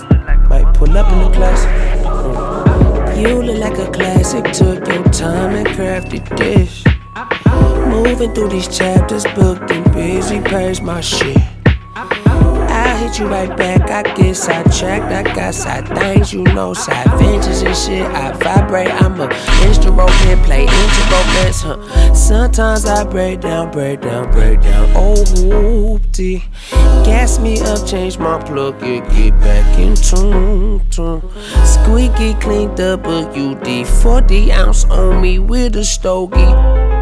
Might 0.49 0.73
pull 0.75 0.97
up 0.97 1.11
in 1.13 1.19
the 1.19 1.31
classic. 1.31 2.05
Uh, 2.07 3.15
you 3.17 3.43
look 3.43 3.59
like 3.59 3.79
a 3.79 3.91
classic. 3.91 4.45
Took 4.53 4.87
your 4.89 5.05
time 5.05 5.55
and 5.55 5.67
crafted 5.69 6.25
this. 6.37 6.94
Moving 7.89 8.35
through 8.35 8.49
these 8.49 8.69
chapters, 8.69 9.25
booked 9.35 9.71
and 9.71 9.85
busy, 9.93 10.41
purge 10.41 10.81
my 10.81 11.01
shit. 11.01 11.37
I 11.97 12.97
hit 12.97 13.19
you 13.19 13.27
right 13.27 13.57
back, 13.57 13.91
I 13.91 14.03
get 14.15 14.35
sidetracked. 14.35 15.13
I 15.13 15.23
got 15.35 15.55
side 15.55 15.89
things, 15.89 16.33
you 16.33 16.43
know, 16.43 16.75
side 16.75 17.07
ventures 17.19 17.63
and 17.63 17.77
shit. 17.77 18.05
I 18.07 18.33
vibrate, 18.33 18.91
I'm 19.03 19.21
a 19.21 19.29
instrument, 19.67 20.11
play 20.45 20.63
instruments, 20.63 21.63
huh? 21.63 22.15
Sometimes 22.15 22.85
I 22.85 23.05
break 23.05 23.41
down, 23.41 23.71
break 23.71 24.01
down, 24.01 24.31
break 24.33 24.61
down. 24.61 24.91
Oh, 24.95 25.15
whoopty. 25.15 26.43
Gas 27.05 27.39
me 27.39 27.61
up, 27.61 27.87
change 27.87 28.19
my 28.19 28.43
plug, 28.43 28.81
get, 28.81 29.09
get 29.11 29.39
back 29.41 29.79
in 29.79 29.95
tune, 29.95 30.83
tune. 30.91 31.23
Squeaky 31.65 32.35
cleaned 32.35 32.81
up 32.81 33.07
a 33.07 33.29
UD, 33.29 33.87
40 33.87 34.53
ounce 34.53 34.85
on 34.85 35.21
me 35.21 35.39
with 35.39 35.77
a 35.77 35.85
stogie. 35.85 36.94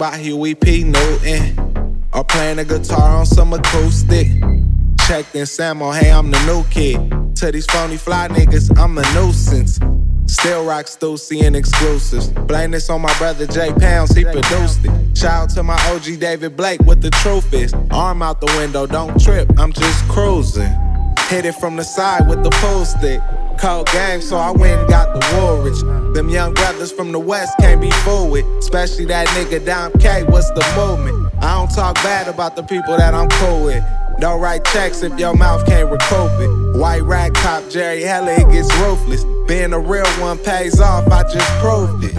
By 0.00 0.16
Huey 0.16 0.54
P. 0.54 0.82
Newton. 0.82 2.06
Or 2.14 2.24
playing 2.24 2.58
a 2.58 2.64
guitar 2.64 3.18
on 3.18 3.26
some 3.26 3.52
acoustic. 3.52 4.28
Checked 5.06 5.34
in 5.36 5.44
Samo, 5.44 5.88
oh, 5.88 5.92
hey, 5.92 6.10
I'm 6.10 6.30
the 6.30 6.42
new 6.46 6.64
kid. 6.70 7.19
To 7.40 7.50
these 7.50 7.64
phony 7.64 7.96
fly 7.96 8.28
niggas, 8.28 8.78
I'm 8.78 8.98
a 8.98 9.14
nuisance. 9.14 9.80
Still 10.30 10.66
rock 10.66 10.84
Stussy 10.84 11.42
and 11.42 11.56
exclusives. 11.56 12.28
Blame 12.28 12.72
this 12.72 12.90
on 12.90 13.00
my 13.00 13.16
brother 13.16 13.46
Jay 13.46 13.72
Pounds, 13.80 14.14
he 14.14 14.24
produced 14.24 14.84
it. 14.84 15.16
Shout 15.16 15.44
out 15.44 15.50
to 15.54 15.62
my 15.62 15.80
OG 15.88 16.20
David 16.20 16.54
Blake 16.54 16.82
with 16.82 17.00
the 17.00 17.08
truth 17.08 17.50
is. 17.54 17.72
Arm 17.92 18.20
out 18.20 18.42
the 18.42 18.46
window, 18.58 18.86
don't 18.86 19.18
trip, 19.18 19.48
I'm 19.58 19.72
just 19.72 20.06
cruising. 20.10 20.70
Hit 21.28 21.46
it 21.46 21.54
from 21.54 21.76
the 21.76 21.82
side 21.82 22.28
with 22.28 22.44
the 22.44 22.50
pool 22.50 22.84
stick. 22.84 23.22
Cold 23.58 23.88
game, 23.90 24.20
so 24.20 24.36
I 24.36 24.50
went 24.50 24.78
and 24.78 24.90
got 24.90 25.14
the 25.14 25.20
Woolrich. 25.34 26.12
Them 26.12 26.28
young 26.28 26.52
brothers 26.52 26.92
from 26.92 27.10
the 27.10 27.20
west 27.20 27.54
can't 27.58 27.80
be 27.80 27.90
fooled 28.04 28.32
with, 28.32 28.44
especially 28.58 29.06
that 29.06 29.26
nigga 29.28 29.64
Dom 29.64 29.92
K. 29.92 30.24
What's 30.24 30.50
the 30.50 30.74
movement? 30.76 31.32
I 31.42 31.54
don't 31.54 31.74
talk 31.74 31.94
bad 31.96 32.28
about 32.28 32.54
the 32.54 32.64
people 32.64 32.98
that 32.98 33.14
I'm 33.14 33.30
cool 33.30 33.64
with. 33.64 33.82
Don't 34.20 34.38
write 34.38 34.66
checks 34.66 35.02
if 35.02 35.18
your 35.18 35.34
mouth 35.34 35.64
can't 35.64 35.90
recoup 35.90 36.30
it. 36.40 36.78
White 36.78 37.02
rag 37.02 37.32
cop 37.32 37.70
Jerry 37.70 38.02
Heller, 38.02 38.32
it 38.32 38.50
gets 38.52 38.70
ruthless. 38.76 39.24
Being 39.48 39.72
a 39.72 39.80
real 39.80 40.06
one 40.20 40.36
pays 40.36 40.78
off, 40.78 41.08
I 41.08 41.22
just 41.22 41.50
proved 41.58 42.04
it. 42.04 42.14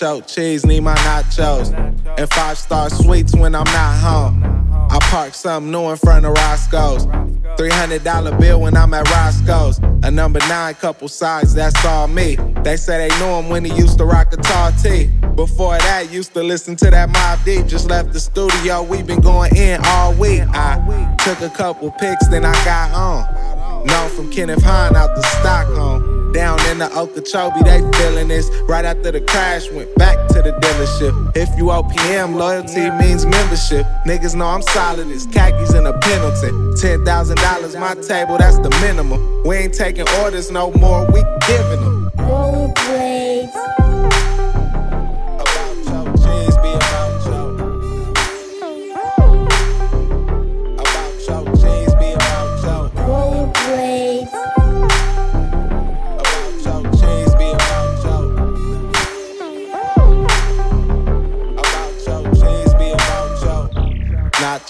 Cheese, 0.00 0.64
need 0.64 0.80
my 0.80 0.94
nachos. 0.96 1.74
And 2.18 2.30
five 2.30 2.56
star 2.56 2.88
sweets 2.88 3.34
when 3.34 3.54
I'm 3.54 3.64
not 3.64 3.98
home. 3.98 4.42
I 4.72 4.98
park 5.02 5.34
something 5.34 5.70
new 5.70 5.90
in 5.90 5.96
front 5.98 6.24
of 6.24 6.32
Roscoe's. 6.32 7.04
$300 7.06 8.40
bill 8.40 8.62
when 8.62 8.76
I'm 8.76 8.94
at 8.94 9.08
Roscoe's. 9.10 9.78
A 10.02 10.10
number 10.10 10.38
nine, 10.48 10.74
couple 10.74 11.06
sides, 11.08 11.52
that's 11.52 11.84
all 11.84 12.08
me. 12.08 12.36
They 12.64 12.76
say 12.76 13.08
they 13.08 13.18
knew 13.18 13.32
him 13.32 13.50
when 13.50 13.62
he 13.64 13.74
used 13.74 13.98
to 13.98 14.06
rock 14.06 14.32
a 14.32 14.36
tall 14.38 14.72
tee. 14.72 15.08
Before 15.36 15.76
that, 15.76 16.10
used 16.10 16.32
to 16.32 16.42
listen 16.42 16.76
to 16.76 16.90
that 16.90 17.10
Mobb 17.10 17.44
Deep. 17.44 17.66
Just 17.66 17.90
left 17.90 18.14
the 18.14 18.20
studio, 18.20 18.82
we 18.82 19.02
been 19.02 19.20
going 19.20 19.54
in 19.54 19.80
all 19.84 20.14
week. 20.14 20.40
I 20.48 21.14
took 21.24 21.42
a 21.42 21.54
couple 21.54 21.90
pics, 21.92 22.26
then 22.28 22.46
I 22.46 22.54
got 22.64 22.90
on. 22.92 23.86
Known 23.86 24.10
from 24.10 24.32
Kenneth 24.32 24.62
Hahn 24.62 24.96
out 24.96 25.14
to 25.14 25.22
Stockholm. 25.22 26.19
Down 26.32 26.60
in 26.66 26.78
the 26.78 26.90
Okeechobee, 26.96 27.62
they 27.64 27.80
feeling 27.98 28.28
this. 28.28 28.48
Right 28.68 28.84
after 28.84 29.10
the 29.10 29.20
crash, 29.20 29.70
went 29.70 29.94
back 29.96 30.16
to 30.28 30.42
the 30.42 30.52
dealership. 30.52 31.36
If 31.36 31.48
you 31.56 31.64
OPM, 31.66 32.36
loyalty 32.36 32.88
means 33.02 33.26
membership. 33.26 33.84
Niggas 34.06 34.34
know 34.34 34.46
I'm 34.46 34.62
solid 34.62 35.08
as 35.08 35.26
khakis 35.26 35.74
and 35.74 35.86
a 35.86 35.98
Pendleton. 35.98 36.74
$10,000 36.74 37.80
my 37.80 37.94
table, 37.94 38.38
that's 38.38 38.58
the 38.58 38.70
minimum. 38.80 39.42
We 39.44 39.56
ain't 39.56 39.74
taking 39.74 40.08
orders 40.22 40.50
no 40.50 40.70
more, 40.72 41.04
we 41.10 41.22
giving 41.46 41.80
them. 41.80 42.10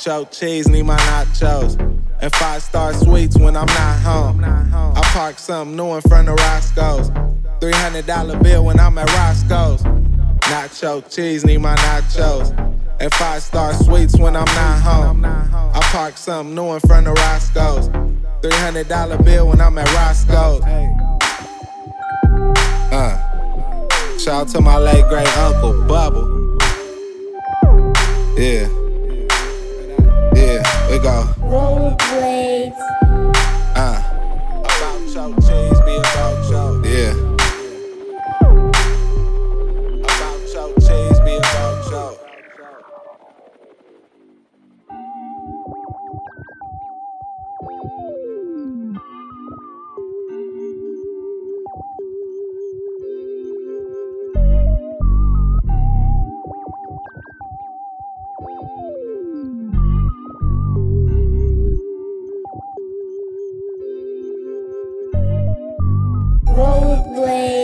Nacho 0.01 0.31
cheese, 0.31 0.69
need 0.69 0.85
my 0.85 0.97
nachos. 0.97 1.79
And 2.21 2.33
five 2.35 2.63
star 2.63 2.95
sweets 2.95 3.37
when 3.37 3.57
I'm 3.57 3.67
not 3.67 4.01
home. 4.01 4.43
I 4.45 5.01
park 5.13 5.39
something 5.39 5.77
new 5.77 5.95
in 5.95 6.01
front 6.03 6.29
of 6.29 6.37
Roscoe's. 6.37 7.11
$300 7.61 8.43
bill 8.43 8.65
when 8.65 8.81
I'm 8.81 8.97
at 8.99 9.09
Roscoe's. 9.13 9.83
Nacho 10.43 11.15
cheese, 11.15 11.45
need 11.45 11.59
my 11.59 11.77
nachos. 11.77 12.51
And 12.99 13.13
five 13.15 13.43
star 13.43 13.75
sweets 13.75 14.19
when 14.19 14.37
I'm 14.37 14.45
not 14.45 14.81
home. 14.81 15.25
I 15.25 15.81
park 15.93 16.17
something 16.17 16.55
new 16.55 16.73
in 16.73 16.81
front 16.81 17.07
of 17.07 17.15
Roscoe's. 17.15 17.89
$300 18.43 19.25
bill 19.25 19.49
when 19.49 19.61
I'm 19.61 19.77
at 19.79 19.93
Roscoe's. 19.95 20.63
Uh. 22.93 23.27
Shout 24.19 24.43
out 24.43 24.49
to 24.49 24.61
my 24.61 24.77
late 24.77 25.07
great 25.09 25.39
uncle, 25.39 25.83
Bubble. 25.87 26.59
Yeah. 28.39 28.80
Yeah, 30.91 30.97
we 30.97 31.03
go. 31.03 31.25
Rollerblades. 31.39 32.75
Uh. 33.77 34.03
About 34.59 35.01
your 35.15 35.31
cheese, 35.37 35.81
be 35.87 36.10
way. 67.21 67.60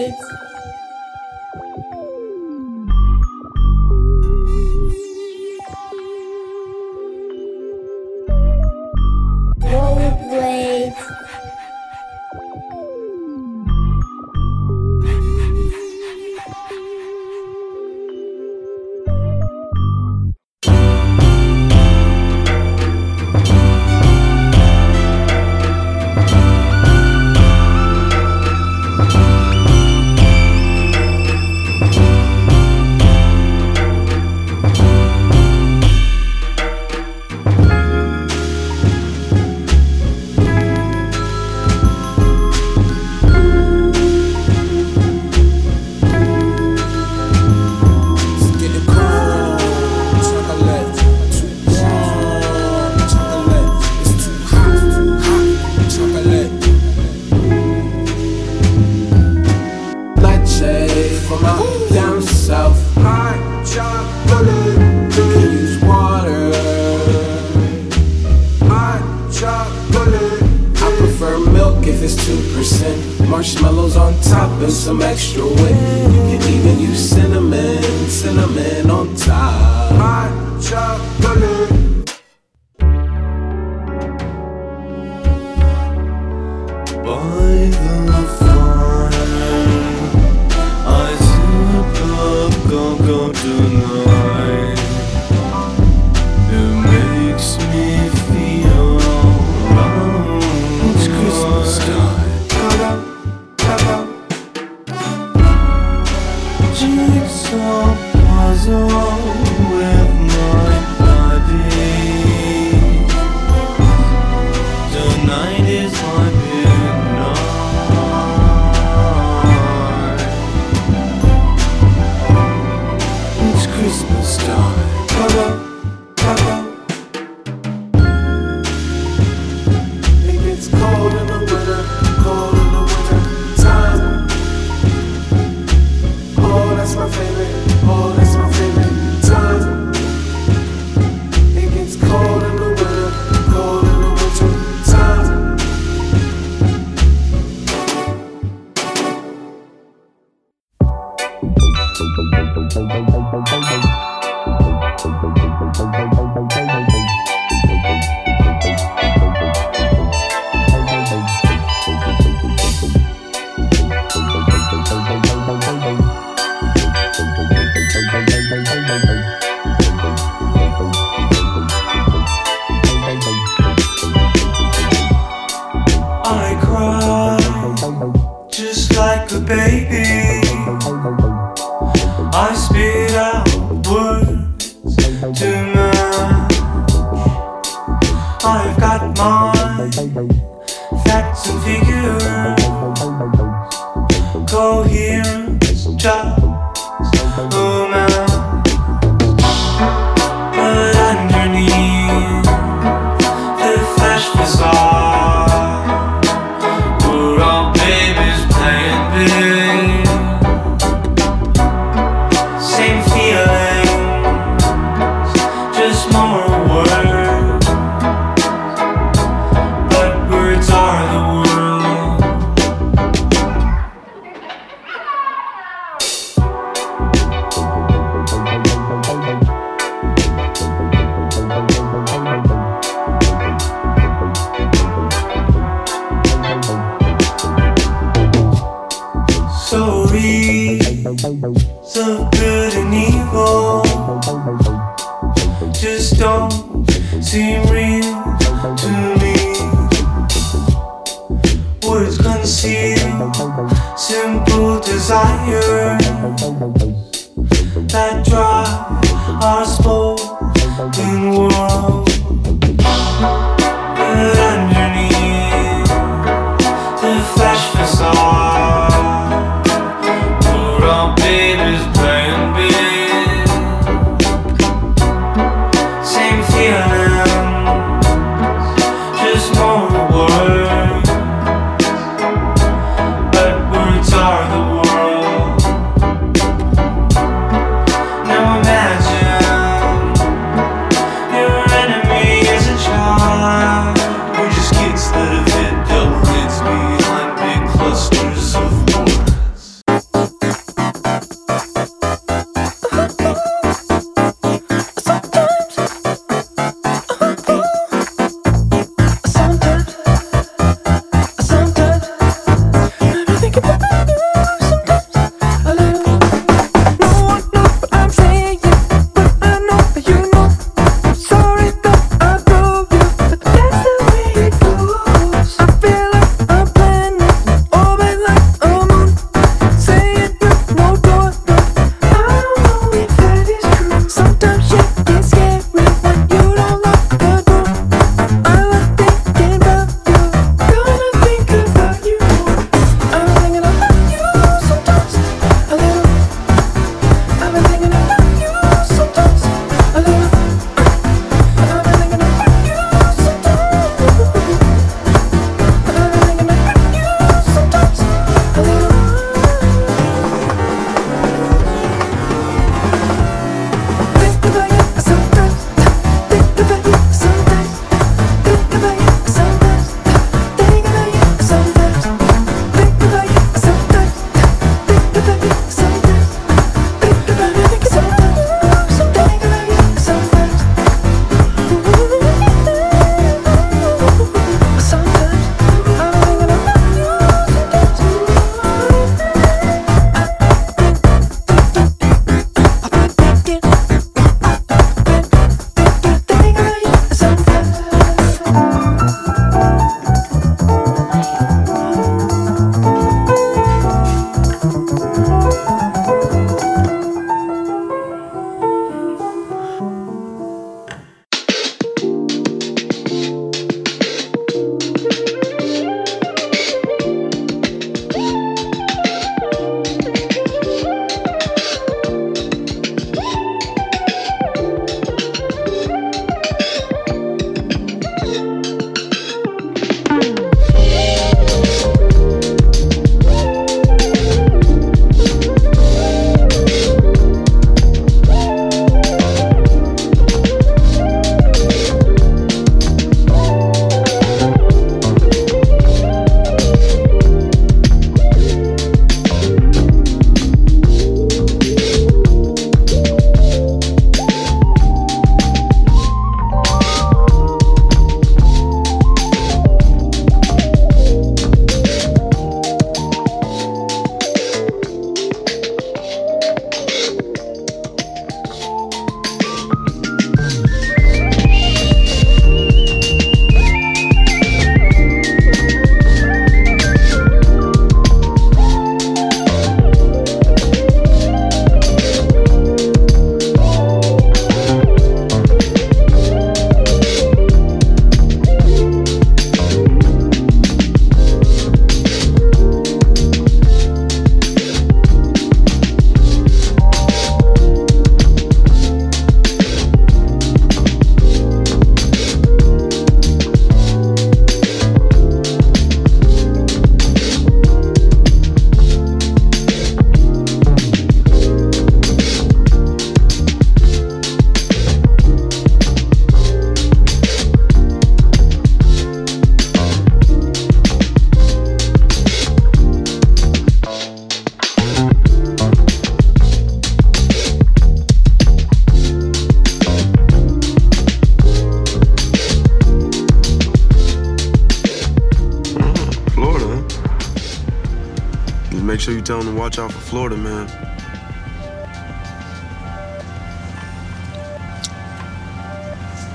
Jigsaw 106.78 107.96
puzzle 108.12 109.45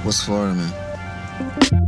What's 0.03 0.23
Florida, 0.23 0.55
man? 0.55 1.80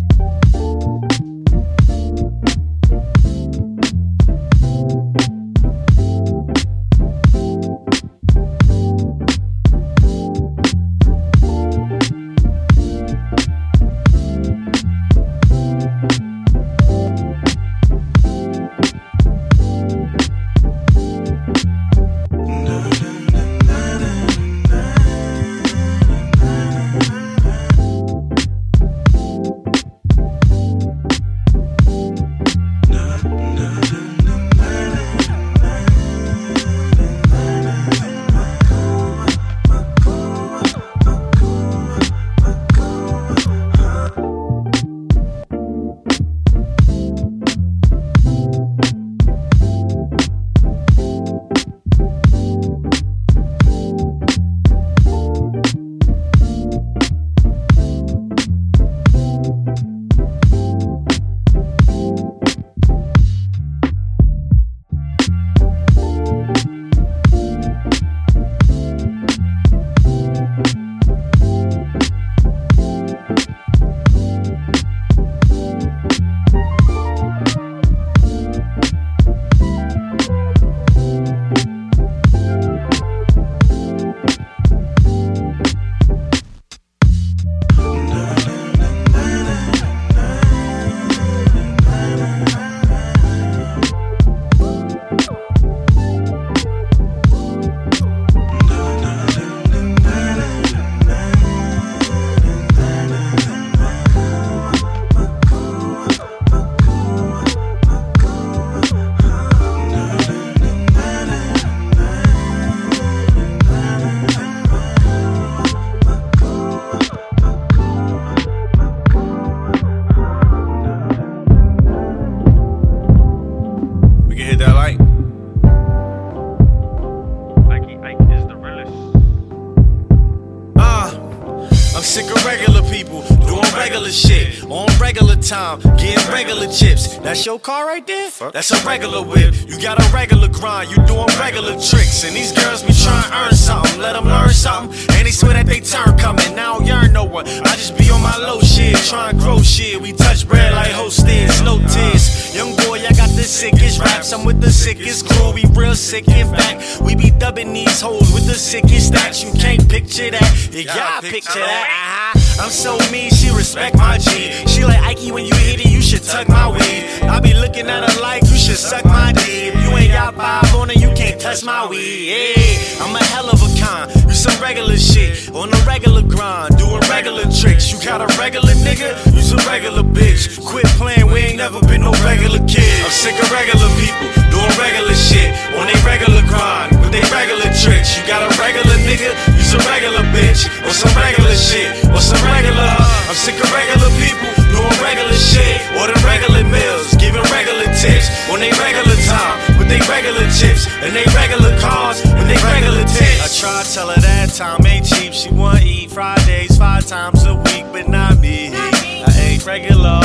That's 137.24 137.46
your 137.46 137.58
car 137.58 137.88
right 137.88 138.06
there? 138.06 138.30
That's 138.52 138.72
a 138.72 138.86
regular 138.86 139.24
whip. 139.24 139.56
You 139.66 139.82
got 139.82 139.98
a 139.98 140.14
regular 140.14 140.50
grind, 140.50 140.92
you 140.92 140.98
doing 141.08 141.26
regular 141.40 141.72
tricks. 141.80 142.26
And 142.26 142.36
these 142.36 142.52
girls 142.52 142.84
be 142.84 142.92
trying 142.94 143.32
to 143.32 143.38
earn 143.38 143.56
something, 143.56 144.00
let 144.02 144.14
them 144.14 144.26
learn 144.26 144.50
something. 144.50 144.94
And 145.16 145.26
they 145.26 145.32
swear 145.32 145.54
that 145.54 145.66
they 145.66 145.80
turn 145.80 146.18
coming. 146.18 146.54
Now 146.54 146.80
you 146.80 146.88
yearn 146.88 147.14
no 147.14 147.24
one. 147.24 147.48
I 147.48 147.76
just 147.80 147.98
be 147.98 148.10
on 148.12 148.22
my 148.22 148.36
low 148.38 148.60
shit, 148.60 148.98
trying 149.08 149.38
to 149.38 149.42
grow 149.42 149.62
shit. 149.62 150.02
We 150.02 150.12
touch 150.12 150.46
bread 150.48 150.74
like 150.74 150.92
hostess, 150.92 151.62
no 151.62 151.80
tears. 151.80 152.54
Young 152.54 152.76
boy, 152.76 153.00
I 153.00 153.14
got 153.16 153.30
the 153.30 153.44
sickest 153.44 154.00
raps. 154.00 154.34
I'm 154.34 154.44
with 154.46 154.60
the 154.60 154.72
sickest 154.72 155.28
crew. 155.28 155.54
We 155.54 155.64
real 155.74 155.96
sick, 155.96 156.28
in 156.28 156.48
fact. 156.54 157.02
We 157.02 157.16
be 157.16 157.32
dubbing 157.32 157.72
these 157.72 158.02
hoes 158.02 158.34
with 158.34 158.46
the 158.48 158.56
sickest 158.56 159.14
stats. 159.14 159.44
You 159.46 159.58
can't 159.60 159.90
picture 159.90 160.30
that. 160.30 160.70
You 160.72 160.84
gotta 160.84 161.26
picture 161.26 161.60
that. 161.60 161.88
Uh-huh. 161.90 162.33
I'm 162.60 162.70
so 162.70 162.98
mean, 163.12 163.32
she 163.32 163.50
respect 163.50 163.98
my 163.98 164.18
G. 164.18 164.52
She 164.68 164.84
like 164.84 165.02
Ike 165.02 165.34
when 165.34 165.46
you 165.46 165.56
hit 165.56 165.86
it, 165.86 165.90
you 165.92 166.02
should 166.02 166.24
tuck 166.24 166.48
my 166.48 166.72
weed. 166.72 167.04
I 167.24 167.40
be 167.40 167.54
looking 167.54 167.88
at 167.90 168.10
her 168.10 168.22
like 168.22 168.44
you 168.44 168.58
should 168.58 168.78
suck 168.78 169.06
my 169.06 169.32
dick. 169.32 169.74
If 169.74 169.84
you 169.84 169.90
ain't 169.98 170.14
got 170.14 170.36
five 170.36 170.76
on 170.76 170.90
it, 170.92 170.98
you 170.98 171.12
can't 171.16 171.40
touch 171.40 171.64
my 171.64 171.88
weed. 171.88 172.30
Yeah, 172.30 173.04
I'm 173.04 173.16
a 173.16 173.24
hell 173.34 173.50
of 173.50 173.62
a 173.62 173.70
con. 173.80 174.10
You 174.28 174.36
some 174.36 174.62
regular 174.62 174.98
shit 174.98 175.50
on 175.54 175.74
a 175.74 175.80
regular 175.86 176.22
grind, 176.22 176.78
doing 176.78 177.02
regular 177.10 177.44
tricks. 177.50 177.92
You 177.92 177.98
got 178.06 178.22
a 178.22 178.30
regular 178.38 178.74
nigga, 178.86 179.18
you 179.34 179.42
some 179.42 179.64
regular 179.68 180.04
bitch. 180.04 180.62
Quit 180.64 180.86
playing, 181.00 181.28
we 181.32 181.40
ain't 181.40 181.58
never 181.58 181.80
been 181.82 182.02
no 182.02 182.12
regular 182.24 182.60
kid. 182.68 183.06
I'm 183.06 183.12
sick 183.12 183.36
of 183.42 183.50
regular 183.52 183.90
people 183.98 184.30
doing 184.54 184.74
regular 184.78 185.16
shit 185.16 185.50
on 185.80 185.90
a 185.90 185.98
regular 186.06 186.44
grind 186.46 186.94
with 187.02 187.12
they 187.12 187.24
regular 187.34 187.70
tricks. 187.74 188.18
You 188.18 188.24
got 188.28 188.46
a 188.46 188.50
regular 188.62 188.98
nigga, 189.08 189.34
you 189.54 189.64
some 189.64 189.84
regular 189.90 190.24
bitch, 190.30 190.70
or 190.86 190.94
some 190.94 191.14
regular 191.18 191.56
shit, 191.56 191.90
or 192.14 192.22
some 192.22 192.42
regular. 192.52 192.92
I'm 193.30 193.36
sick 193.36 193.56
of 193.56 193.70
regular 193.72 194.10
people 194.20 194.50
doing 194.74 194.98
regular 195.02 195.34
shit, 195.34 195.80
or 195.98 196.08
the 196.10 196.18
regular 196.26 196.64
meals, 196.66 197.14
giving 197.22 197.44
regular 197.54 197.86
tips 197.94 198.28
on 198.50 198.60
they 198.60 198.72
regular 198.72 199.18
time 199.30 199.78
with 199.78 199.88
they 199.88 200.02
regular 200.10 200.46
chips 200.52 200.88
and 201.02 201.16
they 201.16 201.26
regular 201.36 201.78
cars 201.80 202.22
and 202.26 202.50
they 202.50 202.58
regular 202.64 203.04
tips. 203.06 203.40
I 203.42 203.50
try 203.62 203.84
to 203.84 203.94
tell 203.94 204.10
her 204.10 204.20
that 204.22 204.50
time 204.54 204.86
ain't 204.86 205.06
cheap. 205.06 205.34
She 205.34 205.50
want 205.52 205.80
to 205.80 205.86
eat 205.86 206.12
Fridays 206.12 206.78
five 206.78 207.06
times 207.06 207.46
a 207.46 207.56
week, 207.56 207.86
but 207.92 208.08
not 208.08 208.40
me. 208.40 208.72
I 208.74 209.32
ain't 209.40 209.66
regular. 209.66 210.20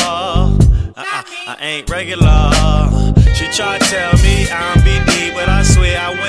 Uh-uh, 0.99 1.23
I 1.47 1.57
ain't 1.61 1.91
regular. 1.91 2.51
She 3.35 3.47
try 3.55 3.79
to 3.79 3.85
tell 3.87 4.13
me 4.25 4.51
I'm 4.51 4.79
BD, 4.83 5.33
but 5.35 5.49
I 5.49 5.63
swear 5.63 5.99
I 5.99 6.11
went 6.21 6.28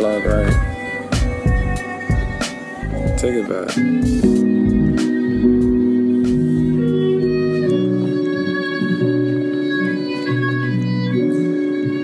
the 0.00 0.24
right. 0.26 0.52
Take 3.18 3.34
it 3.34 3.48
back. 3.48 3.74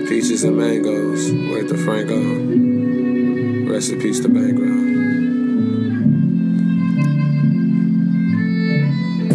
Peaches 0.09 0.43
and 0.43 0.57
mangoes, 0.57 1.31
wait 1.31 1.67
the 1.67 1.77
Franco. 1.77 3.71
Rest 3.71 3.91
peace 3.99 4.19
to 4.21 4.29
background. 4.29 4.82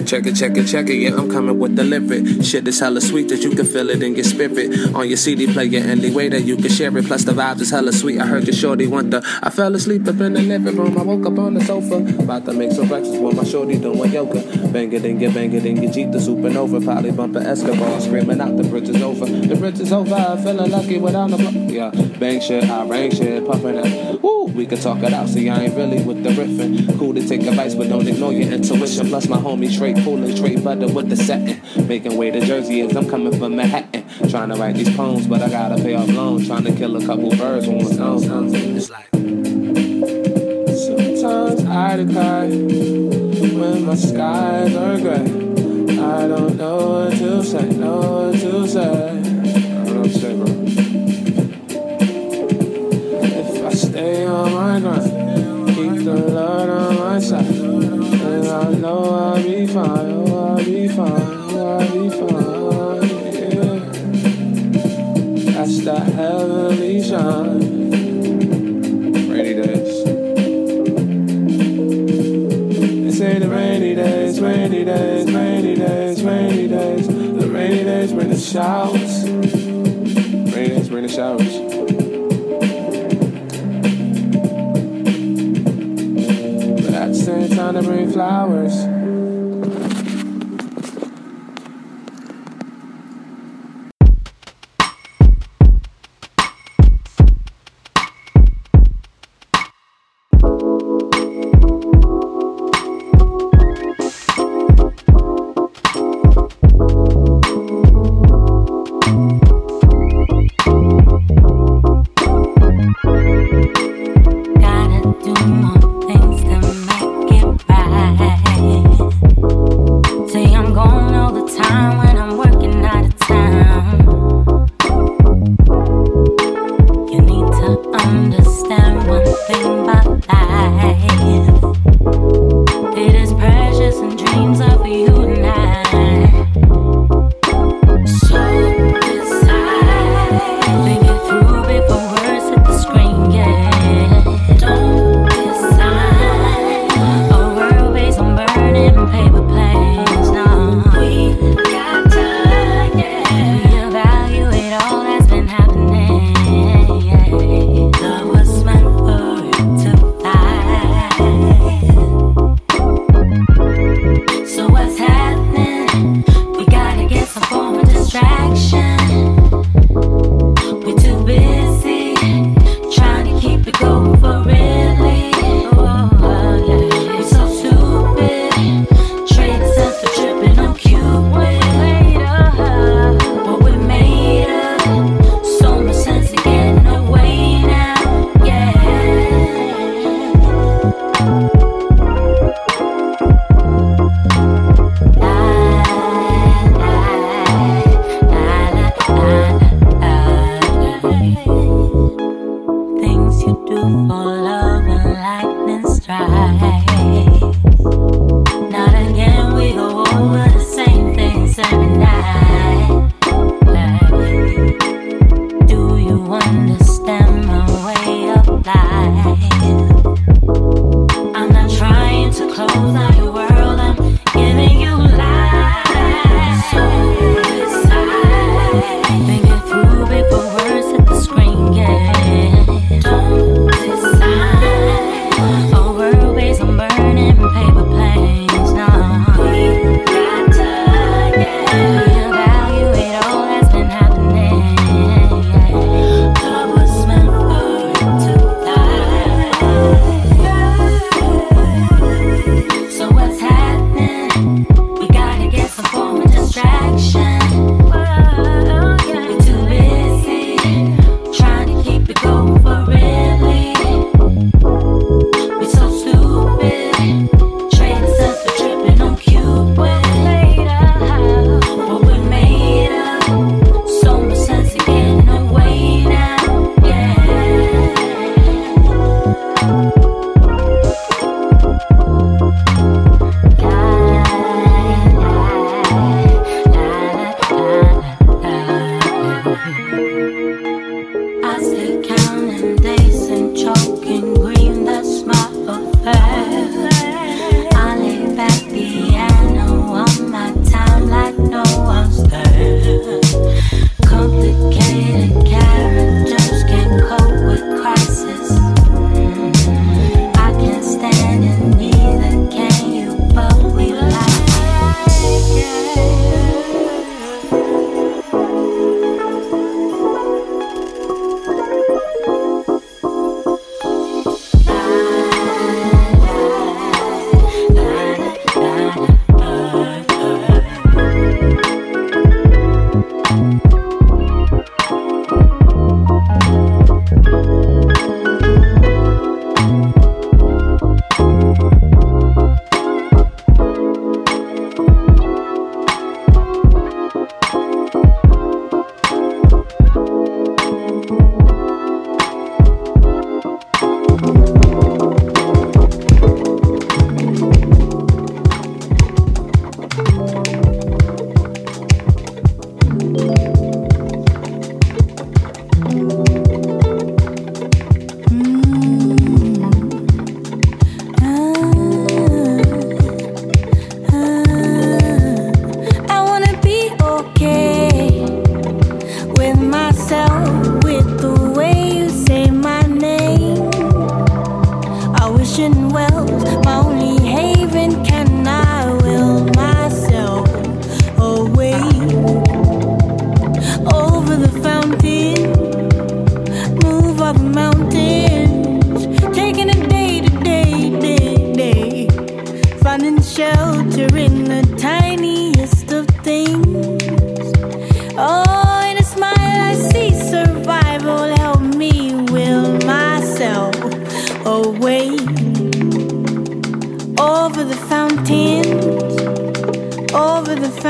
Check 0.09 0.24
it, 0.24 0.36
check 0.36 0.56
it, 0.56 0.66
check 0.66 0.88
it, 0.88 0.94
yeah, 0.94 1.14
I'm 1.14 1.30
coming 1.30 1.59
with 1.59 1.76
the 1.76 1.84
lyric. 1.84 2.42
Shit 2.42 2.66
is 2.66 2.80
hella 2.80 2.98
sweet 3.02 3.28
that 3.28 3.42
you 3.42 3.50
can 3.50 3.66
feel 3.66 3.90
it 3.90 4.02
in 4.02 4.14
your 4.14 4.24
spirit. 4.24 4.94
On 4.94 5.06
your 5.06 5.18
CD 5.18 5.52
player, 5.52 5.84
any 5.84 6.11
way 6.11 6.30
that 6.30 6.44
you 6.44 6.56
can 6.56 6.70
share 6.70 6.96
it. 6.96 7.04
Plus 7.04 7.24
the 7.24 7.32
vibes 7.32 7.61
is 7.61 7.70
hella 7.70 7.92
sweet. 7.92 8.18
I 8.18 8.24
heard 8.24 8.46
your 8.46 8.56
shorty 8.56 8.86
the. 8.86 9.22
I 9.42 9.50
fell 9.50 9.74
asleep 9.74 10.09
up 10.09 10.18
in 10.20 10.32
the 10.32 10.40
living 10.40 10.76
room. 10.76 10.96
I 10.96 11.02
woke 11.02 11.26
up 11.26 11.38
on 11.38 11.52
the 11.52 11.61
sofa. 11.62 11.96
About 12.22 12.46
to 12.46 12.54
make 12.54 12.72
some 12.72 12.88
breakfast 12.88 13.20
with 13.20 13.36
my 13.36 13.44
shorty 13.44 13.78
doing 13.78 14.11
yoga. 14.11 14.40
Bang 14.68 14.90
it 14.94 15.04
in 15.04 15.20
your 15.20 15.30
bang 15.30 15.52
it 15.52 15.66
in 15.66 15.82
your 15.82 15.92
Jeep, 15.92 16.11
the 16.11 16.16
supernova. 16.16 16.82
Probably 16.82 17.11
bumping 17.11 17.42
Escobar, 17.42 18.00
screaming 18.00 18.40
out 18.40 18.56
the 18.56 18.64
bridge 18.64 18.88
is 18.88 19.02
over. 19.02 19.26
The 19.26 19.56
bridge 19.56 19.78
is 19.78 19.92
over, 19.92 20.14
i 20.14 20.42
feeling 20.42 20.70
lucky 20.70 20.98
without 20.98 21.28
no 21.28 21.36
block. 21.36 21.52
Yeah, 21.54 21.90
bang 22.18 22.40
shit, 22.40 22.64
I 22.64 22.86
rain 22.86 23.11
shit, 23.11 23.46
pumping 23.46 23.76
it. 23.76 24.07
We 24.59 24.66
can 24.66 24.80
talk 24.80 25.04
it 25.04 25.12
out. 25.12 25.28
See, 25.28 25.48
I 25.48 25.66
ain't 25.66 25.76
really 25.76 26.02
with 26.02 26.24
the 26.24 26.30
riffing. 26.30 26.98
Cool 26.98 27.14
to 27.14 27.24
take 27.24 27.42
advice, 27.42 27.76
but 27.76 27.88
don't 27.88 28.09
ignore 28.09 28.32
your 28.32 28.52
intuition. 28.52 29.06
Plus 29.06 29.28
my 29.28 29.36
homie 29.36 29.70
straight 29.70 29.94
pulling 30.02 30.34
straight 30.34 30.64
butter 30.64 30.88
with 30.88 31.09
the 31.09 31.14
setting. 31.14 31.62
Making 31.86 32.16
way 32.16 32.32
to 32.32 32.40
Jersey 32.40 32.80
as 32.80 32.96
I'm 32.96 33.09
coming 33.09 33.38
from 33.38 33.54
Manhattan. 33.54 34.04
Trying 34.28 34.48
to 34.48 34.56
write 34.56 34.74
these 34.74 34.92
poems, 34.96 35.28
but 35.28 35.42
I 35.42 35.48
gotta 35.48 35.76
pay 35.76 35.94
off 35.94 36.09
loans. 36.09 36.48
Trying 36.48 36.64
to 36.64 36.72
kill 36.72 36.96
a 36.96 37.06
couple 37.06 37.30
birds 37.36 37.68
with 37.68 37.84
one 37.84 38.18
stone. 38.18 38.50
Like 38.88 39.11
sometimes 40.76 41.64
I 41.64 41.96
decry 41.96 42.48
when 42.48 43.86
my 43.86 43.94
skies 43.94 44.74
are 44.74 44.98
gray. 44.98 45.22
I 46.02 46.26
don't 46.26 46.56
know 46.56 47.04
what 47.04 47.12
to 47.12 47.44
say, 47.44 47.68
know 47.68 48.30
what 48.32 48.40
to 48.40 48.66
say. 48.66 49.17
showers. 78.49 79.28
Rain 79.28 80.70
is 80.70 80.90
raining 80.90 81.11
showers. 81.11 81.59
But 86.82 86.94
at 86.94 87.09
the 87.09 87.14
same 87.14 87.51
time, 87.51 87.74
they 87.74 87.82
bring 87.82 88.11
flowers. 88.11 88.97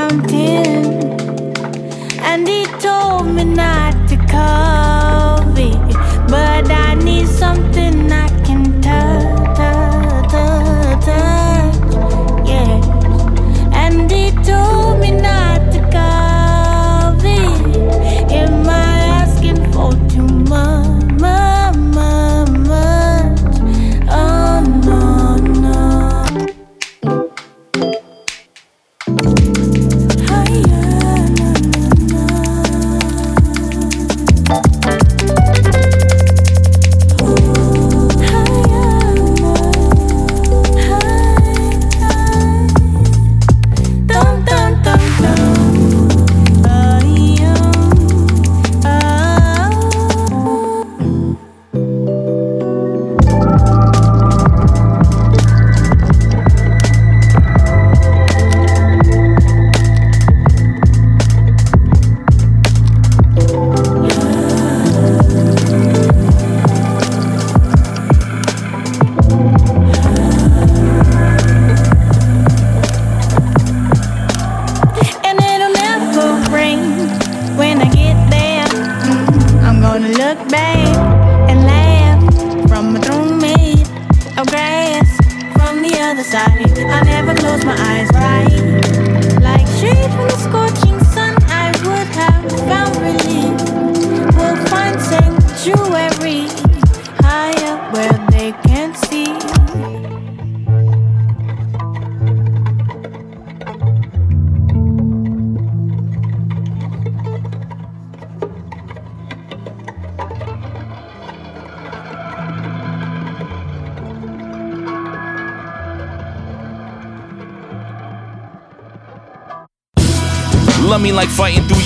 Fountain. 0.09 0.85
And 2.21 2.49
he 2.49 2.65
told 2.81 3.27
me 3.35 3.45
not 3.45 4.09
to 4.09 4.17
cover 4.17 4.68
where 97.91 98.28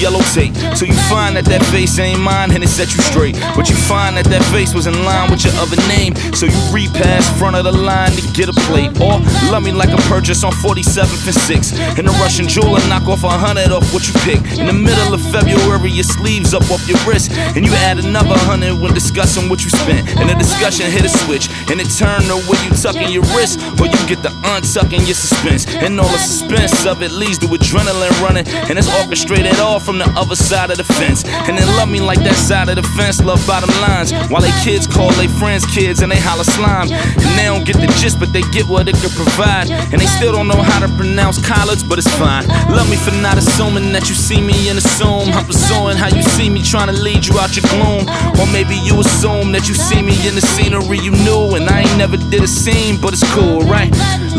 yellow 0.03 0.21
tape. 0.35 0.51
So 0.75 0.85
you 0.85 0.99
find 1.07 1.39
that 1.39 1.47
that 1.47 1.63
face 1.71 1.97
ain't 2.03 2.19
mine 2.19 2.51
and 2.51 2.65
it 2.67 2.69
set 2.69 2.91
you 2.91 3.01
straight. 3.07 3.39
But 3.55 3.71
you 3.71 3.77
find 3.87 4.19
that 4.19 4.27
that 4.35 4.43
face 4.51 4.75
was 4.75 4.91
in 4.91 4.99
line 5.07 5.31
with 5.31 5.47
your 5.47 5.55
other 5.63 5.79
name. 5.87 6.19
So 6.35 6.51
you 6.51 6.59
repass 6.75 7.31
front 7.39 7.55
of 7.55 7.63
the 7.63 7.71
line 7.71 8.11
to 8.19 8.23
get 8.35 8.51
a 8.51 8.57
plate. 8.67 8.91
Or 8.99 9.23
love 9.55 9.63
me 9.63 9.71
like 9.71 9.95
a 9.95 10.03
purchase 10.11 10.43
on 10.43 10.51
47th 10.59 11.23
and 11.31 11.39
6th. 11.39 11.71
And 11.99 12.11
a 12.11 12.15
Russian 12.19 12.51
jeweler 12.51 12.83
knock 12.91 13.07
off 13.07 13.23
a 13.23 13.31
hundred 13.31 13.71
off 13.71 13.87
what 13.95 14.03
you 14.11 14.15
pick. 14.27 14.43
In 14.59 14.67
the 14.67 14.75
middle 14.75 15.15
of 15.15 15.23
February, 15.31 15.95
your 15.95 16.09
sleeves 16.09 16.51
up 16.53 16.67
off 16.75 16.83
your 16.91 16.99
wrist. 17.07 17.31
And 17.55 17.63
you 17.63 17.71
add 17.87 18.03
another 18.03 18.35
hundred 18.43 18.75
when 18.83 18.93
discussing 18.93 19.47
what 19.47 19.63
you 19.63 19.71
spent. 19.71 20.03
And 20.19 20.27
the 20.27 20.35
discussion 20.35 20.91
hit 20.91 21.07
a 21.07 21.13
switch. 21.23 21.47
And 21.71 21.79
it 21.79 21.87
turned 21.95 22.27
to 22.27 22.43
where 22.51 22.59
you 22.67 22.75
tucking 22.75 23.15
your 23.15 23.23
wrist. 23.39 23.63
Or 23.79 23.87
you 23.87 24.01
get 24.11 24.19
the 24.27 24.35
untucking 24.45 25.07
your 25.07 25.15
suspense. 25.15 25.67
And 25.67 25.99
all 25.99 26.09
the 26.09 26.19
suspense 26.19 26.87
of 26.87 27.03
it 27.03 27.13
leads 27.13 27.39
to 27.39 27.47
adrenaline 27.47 28.15
running. 28.23 28.47
And 28.69 28.79
it's 28.79 28.91
orchestrated 29.01 29.59
all 29.59 29.81
from 29.81 29.99
the 29.99 30.09
other 30.17 30.37
side 30.37 30.71
of 30.71 30.77
the 30.77 30.85
fence. 30.85 31.25
And 31.25 31.57
they 31.57 31.65
love 31.79 31.89
me 31.89 32.01
like 32.01 32.21
that 32.21 32.37
side 32.37 32.69
of 32.69 32.77
the 32.77 32.83
fence, 32.97 33.23
love 33.23 33.45
bottom 33.47 33.71
lines. 33.81 34.13
While 34.31 34.43
they 34.43 34.53
kids 34.63 34.87
call 34.87 35.11
they 35.13 35.29
friends 35.29 35.65
kids 35.67 36.03
and 36.03 36.11
they 36.11 36.19
holler 36.19 36.45
slime. 36.45 36.91
And 36.91 37.33
they 37.39 37.47
don't 37.47 37.65
get 37.65 37.77
the 37.77 37.89
gist, 38.01 38.19
but 38.19 38.33
they 38.33 38.43
get 38.53 38.67
what 38.67 38.89
it 38.89 38.97
could 38.97 39.13
provide. 39.13 39.71
And 39.71 40.01
they 40.01 40.07
still 40.07 40.33
don't 40.33 40.49
know 40.49 40.61
how 40.61 40.81
to 40.81 40.89
pronounce 40.97 41.39
college, 41.45 41.89
but 41.89 41.99
it's 41.99 42.11
fine. 42.17 42.47
Love 42.71 42.89
me 42.91 42.97
for 42.97 43.13
not 43.23 43.39
assuming 43.39 43.93
that 43.93 44.09
you 44.09 44.15
see 44.15 44.41
me 44.41 44.69
and 44.69 44.79
assume 44.79 45.29
I'm 45.33 45.47
pursuing 45.47 45.97
how 45.97 46.09
you 46.09 46.23
see 46.23 46.49
me, 46.49 46.63
trying 46.63 46.89
to 46.89 46.99
lead 47.01 47.27
you 47.27 47.39
out 47.39 47.57
your 47.57 47.67
gloom. 47.71 48.09
Or 48.41 48.47
maybe 48.53 48.75
you 48.77 48.99
assume 49.01 49.53
that 49.53 49.69
you 49.69 49.75
see 49.75 50.03
me 50.03 50.15
in 50.27 50.35
the 50.35 50.41
scenery 50.41 50.99
you 50.99 51.11
knew, 51.11 51.55
and 51.57 51.69
I 51.69 51.81
ain't 51.81 51.99
never 51.99 52.17
did 52.17 52.43
a 52.43 52.49
scene, 52.49 53.01
but 53.01 53.13
it's 53.13 53.27
cool, 53.33 53.61
right? 53.61 53.93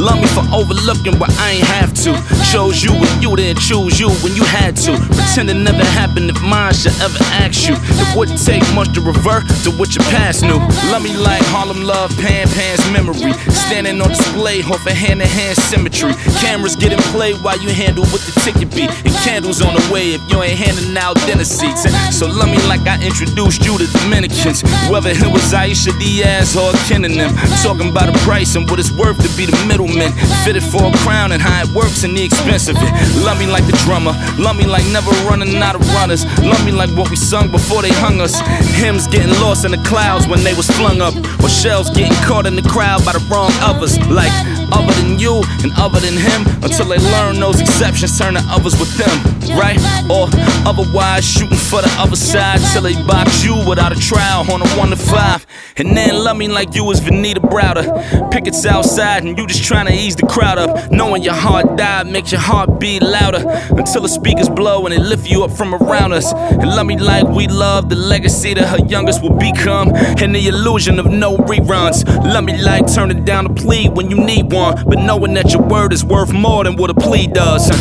Love 0.03 0.19
me 0.19 0.27
for 0.35 0.43
overlooking 0.51 1.17
what 1.17 1.31
I 1.39 1.51
ain't 1.51 1.67
have 1.79 1.93
to. 2.03 2.11
Chose 2.51 2.83
you 2.83 2.91
when 2.91 3.21
you 3.21 3.33
didn't 3.37 3.61
choose 3.63 4.01
you 4.01 4.11
when 4.19 4.35
you 4.35 4.43
had 4.43 4.75
to. 4.83 4.99
Pretend 4.99 5.49
it 5.49 5.55
never 5.55 5.85
happened 5.95 6.29
if 6.29 6.41
mine 6.43 6.73
should 6.73 6.91
ever 6.99 7.23
ask 7.39 7.69
you. 7.69 7.75
It 7.79 8.09
wouldn't 8.11 8.43
take 8.43 8.67
much 8.75 8.91
to 8.95 9.01
revert 9.01 9.47
to 9.63 9.71
what 9.79 9.95
your 9.95 10.03
past 10.11 10.43
knew. 10.43 10.59
Love 10.91 11.03
me 11.07 11.15
like 11.15 11.41
Harlem 11.55 11.83
Love, 11.87 12.11
Pan 12.19 12.51
Pan's 12.51 12.83
memory. 12.91 13.31
Standing 13.47 14.01
on 14.01 14.09
display, 14.09 14.59
for 14.61 14.91
hand 14.91 15.21
to 15.21 15.27
hand 15.27 15.55
symmetry. 15.71 16.11
Cameras 16.43 16.75
getting 16.75 16.99
played 17.15 17.39
while 17.39 17.57
you 17.63 17.69
handle 17.69 18.03
what 18.11 18.19
the 18.27 18.35
ticket 18.43 18.75
be. 18.75 18.83
And 18.83 19.15
candles 19.23 19.61
on 19.61 19.73
the 19.73 19.87
way 19.87 20.19
if 20.19 20.21
you 20.27 20.43
ain't 20.43 20.59
handing 20.59 20.97
out 20.97 21.15
dinner 21.23 21.47
seats. 21.47 21.87
So 22.11 22.27
love 22.27 22.51
me 22.51 22.59
like 22.67 22.83
I 22.91 22.99
introduced 22.99 23.63
you 23.63 23.77
to 23.79 23.87
Dominicans. 24.03 24.67
Whether 24.91 25.15
it 25.15 25.31
was 25.31 25.55
Aisha 25.55 25.95
Diaz 25.97 26.57
or 26.59 26.75
Ken 26.91 27.05
and 27.05 27.15
them. 27.15 27.31
Talking 27.63 27.87
about 27.87 28.11
the 28.11 28.19
price 28.27 28.55
and 28.55 28.69
what 28.69 28.79
it's 28.79 28.91
worth 28.91 29.15
to 29.23 29.31
be 29.37 29.45
the 29.45 29.55
Fitted 29.87 30.63
for 30.63 30.85
a 30.87 30.91
crown 31.03 31.31
and 31.31 31.41
how 31.41 31.61
it 31.61 31.69
works 31.75 32.03
and 32.03 32.15
the 32.15 32.23
expense 32.23 32.67
of 32.67 32.75
it. 32.77 32.91
Love 33.25 33.39
me 33.39 33.47
like 33.47 33.65
the 33.65 33.75
drummer. 33.83 34.13
Love 34.39 34.55
me 34.55 34.65
like 34.65 34.85
never 34.91 35.11
running 35.27 35.55
out 35.57 35.75
of 35.75 35.81
runners. 35.93 36.25
Love 36.39 36.63
me 36.65 36.71
like 36.71 36.89
what 36.95 37.09
we 37.09 37.15
sung 37.15 37.51
before 37.51 37.81
they 37.81 37.91
hung 37.91 38.21
us. 38.21 38.39
Hymns 38.79 39.07
getting 39.07 39.31
lost 39.41 39.65
in 39.65 39.71
the 39.71 39.83
clouds 39.83 40.27
when 40.27 40.43
they 40.43 40.53
was 40.53 40.67
flung 40.71 41.01
up. 41.01 41.15
Or 41.43 41.49
shells 41.49 41.89
getting 41.89 42.13
caught 42.23 42.45
in 42.45 42.55
the 42.55 42.61
crowd 42.61 43.03
by 43.05 43.13
the 43.13 43.23
wrong 43.31 43.51
others. 43.59 43.99
Like 44.09 44.31
other 44.71 44.93
than 45.01 45.19
you 45.19 45.43
and 45.63 45.71
other 45.77 45.99
than 45.99 46.15
him. 46.15 46.47
Until 46.63 46.85
they 46.85 46.97
learn 46.97 47.39
those 47.39 47.59
exceptions, 47.59 48.17
turn 48.17 48.35
to 48.35 48.43
others 48.47 48.79
with 48.79 48.95
them. 48.95 49.15
Right? 49.57 49.79
Or 50.09 50.29
otherwise 50.65 51.25
shooting 51.25 51.57
for 51.57 51.81
the 51.81 51.93
other 51.99 52.15
side 52.15 52.59
till 52.71 52.83
they 52.83 52.95
box 53.03 53.43
you 53.43 53.55
without 53.67 53.91
a 53.91 53.99
trial 53.99 54.49
on 54.51 54.61
a 54.61 54.67
one 54.79 54.89
to 54.89 54.95
five. 54.95 55.45
And 55.75 55.95
then 55.95 56.15
love 56.15 56.37
me 56.37 56.47
like 56.47 56.75
you 56.75 56.83
was 56.83 57.01
Venida 57.01 57.39
Browder. 57.39 58.31
Pickets 58.31 58.65
outside 58.65 59.23
and 59.23 59.37
you 59.37 59.45
just 59.47 59.63
trying 59.73 59.87
to 59.87 59.93
ease 59.93 60.15
the 60.15 60.27
crowd 60.27 60.59
up. 60.59 60.91
Knowing 60.91 61.23
your 61.23 61.33
heart 61.33 61.75
died 61.75 62.05
makes 62.05 62.31
your 62.31 62.41
heart 62.41 62.79
beat 62.79 63.01
louder. 63.01 63.43
Until 63.71 64.01
the 64.03 64.07
speakers 64.07 64.47
blow 64.47 64.85
and 64.85 64.93
they 64.93 64.99
lift 64.99 65.27
you 65.27 65.43
up 65.43 65.49
from 65.49 65.73
around 65.73 66.13
us. 66.13 66.31
And 66.31 66.69
love 66.69 66.85
me 66.85 66.95
like 66.99 67.27
we 67.27 67.47
love 67.47 67.89
the 67.89 67.95
legacy 67.95 68.53
that 68.53 68.67
her 68.67 68.85
youngest 68.85 69.23
will 69.23 69.35
become. 69.35 69.89
And 69.95 70.35
the 70.35 70.47
illusion 70.47 70.99
of 70.99 71.07
no 71.07 71.37
reruns. 71.37 72.05
Love 72.05 72.43
me 72.43 72.61
like 72.61 72.85
turning 72.93 73.25
down 73.25 73.47
a 73.47 73.53
plea 73.53 73.89
when 73.89 74.11
you 74.11 74.17
need 74.17 74.51
one. 74.51 74.75
But 74.85 74.99
knowing 74.99 75.33
that 75.33 75.51
your 75.51 75.63
word 75.63 75.91
is 75.91 76.05
worth 76.05 76.31
more 76.31 76.63
than 76.63 76.75
what 76.75 76.91
a 76.91 76.93
plea 76.93 77.25
does. 77.25 77.71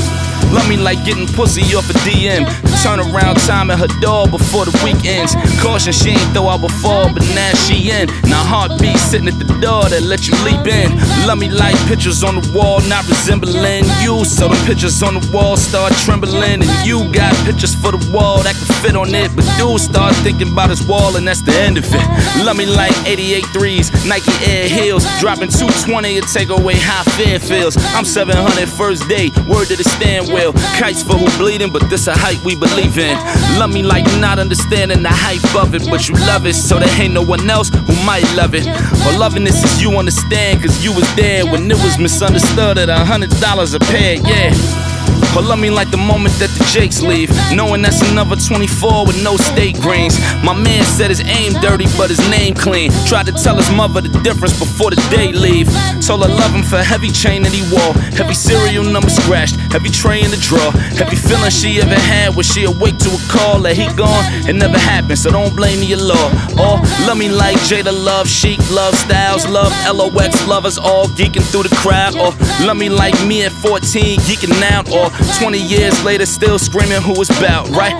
Love 0.53 0.68
me 0.68 0.76
like 0.76 1.03
getting 1.05 1.26
pussy 1.26 1.62
off 1.74 1.88
a 1.88 1.94
DM. 2.05 2.44
Turn 2.82 3.00
around 3.00 3.36
time 3.46 3.70
at 3.70 3.78
her 3.78 3.92
door 4.00 4.26
before 4.28 4.64
the 4.64 4.74
weekends. 4.84 5.34
Caution, 5.62 5.92
she 5.92 6.11
ain't 6.11 6.32
throw 6.34 6.48
out 6.48 6.61
before, 6.61 7.09
but 7.09 7.22
now 7.34 7.53
she 7.64 7.90
in. 7.90 8.07
Now 8.28 8.42
heartbeat 8.42 8.98
sitting 8.98 9.28
at 9.28 9.38
the 9.38 9.46
door 9.61 9.88
that 9.88 10.03
let 10.03 10.26
you 10.26 10.34
leap 10.44 10.66
in. 10.66 10.90
Love 11.26 11.38
me 11.38 11.48
like 11.48 11.76
pictures 11.86 12.22
on 12.22 12.36
the 12.36 12.44
wall, 12.53 12.80
not 12.90 13.07
resembling 13.09 13.86
you. 14.03 14.24
So 14.24 14.48
the 14.48 14.59
pictures 14.66 15.03
on 15.03 15.14
the 15.14 15.24
wall 15.32 15.57
start 15.57 15.92
trembling. 16.05 16.61
And 16.62 16.86
you 16.86 17.07
got 17.12 17.32
pictures 17.46 17.74
for 17.74 17.92
the 17.92 18.03
wall 18.12 18.42
that 18.42 18.55
can 18.57 18.68
fit 18.82 18.96
on 18.96 19.14
it. 19.14 19.30
But 19.34 19.46
dude 19.57 19.80
start 19.80 20.14
thinking 20.26 20.53
about 20.53 20.70
his 20.70 20.82
wall, 20.86 21.16
and 21.16 21.26
that's 21.26 21.40
the 21.40 21.55
end 21.55 21.78
of 21.78 21.86
it. 21.86 22.44
Love 22.44 22.57
me 22.57 22.66
like 22.66 22.92
88 23.07 23.46
threes, 23.55 23.88
Nike 24.05 24.32
Air 24.44 24.68
Heels. 24.68 25.07
Dropping 25.20 25.48
220 25.48 26.20
to 26.20 26.26
take 26.26 26.50
away 26.50 26.74
how 26.74 27.05
fear 27.16 27.38
feels. 27.38 27.76
I'm 27.94 28.05
700 28.05 28.68
first 28.68 29.09
day, 29.09 29.30
word 29.48 29.68
to 29.68 29.76
the 29.76 29.84
stand 29.84 30.28
where 30.32 30.41
Kites 30.51 31.03
for 31.05 31.14
who 31.14 31.26
bleeding, 31.38 31.70
but 31.70 31.88
this 31.88 32.09
a 32.09 32.14
hype 32.14 32.43
we 32.45 32.57
believe 32.57 32.99
in. 32.99 33.16
Love 33.59 33.72
me 33.72 33.82
like 33.82 34.05
not 34.18 34.38
understanding 34.40 35.03
the 35.03 35.11
hype 35.12 35.55
of 35.55 35.74
it, 35.74 35.88
but 35.88 36.09
you 36.09 36.16
love 36.26 36.47
it, 36.47 36.55
so 36.55 36.78
there 36.78 37.01
ain't 37.01 37.14
no 37.14 37.22
one 37.22 37.49
else 37.49 37.68
who 37.68 37.95
might 38.05 38.26
love 38.34 38.55
it. 38.55 38.64
But 39.05 39.18
loving 39.18 39.45
this 39.45 39.62
is 39.62 39.80
you 39.80 39.97
understand, 39.97 40.62
cause 40.62 40.82
you 40.84 40.93
was 40.93 41.07
there 41.14 41.45
when 41.47 41.70
it 41.70 41.76
was 41.76 41.99
misunderstood 41.99 42.78
at 42.78 42.88
a 42.88 43.05
hundred 43.05 43.30
dollars 43.40 43.74
a 43.74 43.78
pair, 43.78 44.16
yeah. 44.16 44.91
Or 45.37 45.43
love 45.43 45.59
me 45.59 45.70
like 45.70 45.91
the 45.91 45.97
moment 45.97 46.35
that 46.39 46.51
the 46.59 46.64
Jakes 46.68 47.01
leave, 47.01 47.30
knowing 47.55 47.80
that's 47.80 48.03
another 48.11 48.37
24 48.37 49.07
with 49.07 49.22
no 49.22 49.37
state 49.37 49.80
greens. 49.80 50.18
My 50.45 50.53
man 50.53 50.85
said 50.85 51.09
his 51.09 51.22
aim 51.24 51.55
dirty, 51.61 51.87
but 51.97 52.11
his 52.11 52.20
name 52.28 52.55
clean. 52.55 52.93
Tried 53.07 53.26
to 53.26 53.33
tell 53.33 53.57
his 53.57 53.70
mother 53.70 54.01
the 54.03 54.12
difference 54.20 54.59
before 54.59 54.91
the 54.91 55.01
day 55.09 55.33
leave. 55.33 55.68
Told 56.05 56.22
her 56.22 56.28
love 56.28 56.53
him 56.53 56.62
for 56.62 56.83
heavy 56.83 57.11
chain 57.11 57.43
that 57.43 57.53
he 57.53 57.62
wore, 57.72 57.95
heavy 58.12 58.35
serial 58.35 58.85
number 58.85 59.09
scratched, 59.09 59.57
heavy 59.72 59.89
tray 59.89 60.20
in 60.20 60.30
the 60.30 60.37
drawer, 60.37 60.72
heavy 61.01 61.16
feeling 61.16 61.51
she 61.51 61.80
ever 61.80 61.95
had 61.95 62.37
when 62.37 62.45
she 62.45 62.64
awake 62.64 62.99
to 62.99 63.09
a 63.09 63.20
call 63.33 63.61
that 63.61 63.76
he 63.76 63.89
gone. 63.97 64.24
It 64.49 64.57
never 64.57 64.78
happened, 64.78 65.18
so 65.18 65.30
don't 65.30 65.55
blame 65.57 65.80
the 65.80 65.97
law. 65.97 66.28
Or 66.61 66.76
love 67.07 67.16
me 67.16 67.28
like 67.28 67.57
Jada 67.68 67.93
love 67.93 68.28
Sheek, 68.28 68.59
love 68.70 68.95
Styles, 68.95 69.47
love 69.47 69.72
LOX 69.89 70.47
lovers 70.47 70.76
all 70.76 71.07
geeking 71.07 71.45
through 71.51 71.64
the 71.64 71.74
crowd. 71.76 72.14
Or 72.16 72.37
love 72.66 72.76
me 72.76 72.89
like 72.89 73.16
me 73.26 73.45
at 73.45 73.53
14 73.53 74.20
geeking 74.20 74.61
out. 74.72 74.91
Or 74.93 75.09
20 75.38 75.58
years 75.58 76.02
later, 76.04 76.26
still 76.26 76.58
screaming 76.58 77.02
who 77.02 77.12
it's 77.20 77.30
about, 77.38 77.68
right? 77.70 77.94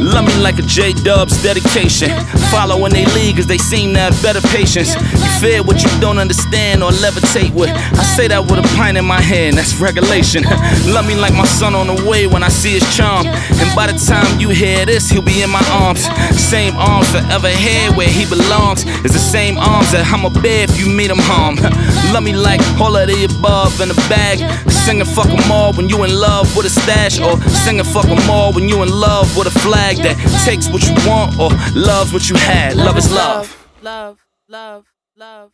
Love 0.00 0.26
me 0.26 0.36
like 0.42 0.58
a 0.58 0.62
J 0.62 0.92
Dub's 0.92 1.42
dedication. 1.42 2.10
Following 2.50 2.92
they 2.92 3.04
lead, 3.06 3.36
cause 3.36 3.46
they 3.46 3.58
seem 3.58 3.94
to 3.94 4.00
have 4.00 4.22
better 4.22 4.40
patience. 4.48 4.94
You 4.94 5.28
fear 5.40 5.62
what 5.62 5.82
you 5.82 5.90
don't 6.00 6.18
understand 6.18 6.82
or 6.82 6.90
levitate 6.90 7.52
with. 7.52 7.70
I 7.70 8.02
say 8.02 8.28
that 8.28 8.42
with 8.42 8.58
a 8.60 8.76
pint 8.76 8.96
in 8.96 9.04
my 9.04 9.20
hand, 9.20 9.58
that's 9.58 9.80
regulation. 9.80 10.44
Love 10.86 11.06
me 11.06 11.16
like 11.16 11.34
my 11.34 11.46
son 11.46 11.74
on 11.74 11.86
the 11.88 12.04
way 12.08 12.26
when 12.26 12.42
I 12.42 12.48
see 12.48 12.78
his 12.78 12.96
charm. 12.96 13.26
And 13.26 13.68
by 13.74 13.90
the 13.90 13.98
time 13.98 14.38
you 14.38 14.50
hear 14.50 14.86
this, 14.86 15.10
he'll 15.10 15.22
be 15.22 15.42
in 15.42 15.50
my 15.50 15.64
arms. 15.70 16.06
Same 16.38 16.76
arms 16.76 17.10
forever 17.10 17.48
here 17.48 17.92
where 17.92 18.08
he 18.08 18.24
belongs. 18.26 18.84
It's 19.04 19.14
the 19.14 19.26
same 19.36 19.58
arms 19.58 19.90
that 19.92 20.06
I'ma 20.06 20.28
bear 20.28 20.64
if 20.64 20.78
you 20.78 20.88
meet 20.88 21.10
him 21.10 21.18
home. 21.18 21.56
Love 22.12 22.22
me 22.22 22.34
like 22.34 22.60
all 22.80 22.96
of 22.96 23.08
the 23.08 23.24
above 23.24 23.80
in 23.80 23.90
a 23.90 23.98
bag. 24.08 24.38
Singing 24.70 25.04
fuck 25.04 25.28
'em 25.28 25.50
all 25.50 25.72
when 25.74 25.88
you 25.88 26.02
in 26.04 26.14
love 26.14 26.56
with 26.56 26.66
a 26.66 26.67
stash. 26.68 27.18
Or 27.20 27.40
singing 27.64 27.84
fuck 27.84 28.06
'em 28.06 28.30
all 28.30 28.52
when 28.52 28.68
you 28.68 28.82
in 28.82 28.90
love 28.90 29.36
with 29.36 29.46
a 29.46 29.58
flag 29.60 29.96
that 29.98 30.16
takes 30.44 30.68
what 30.68 30.82
you 30.82 30.94
want 31.08 31.38
or 31.38 31.50
loves 31.74 32.12
what 32.12 32.28
you 32.28 32.36
had. 32.36 32.76
Love 32.76 32.96
is 32.98 33.10
love. 33.10 33.56
Love, 33.82 34.18
love, 34.48 34.84
love. 35.16 35.52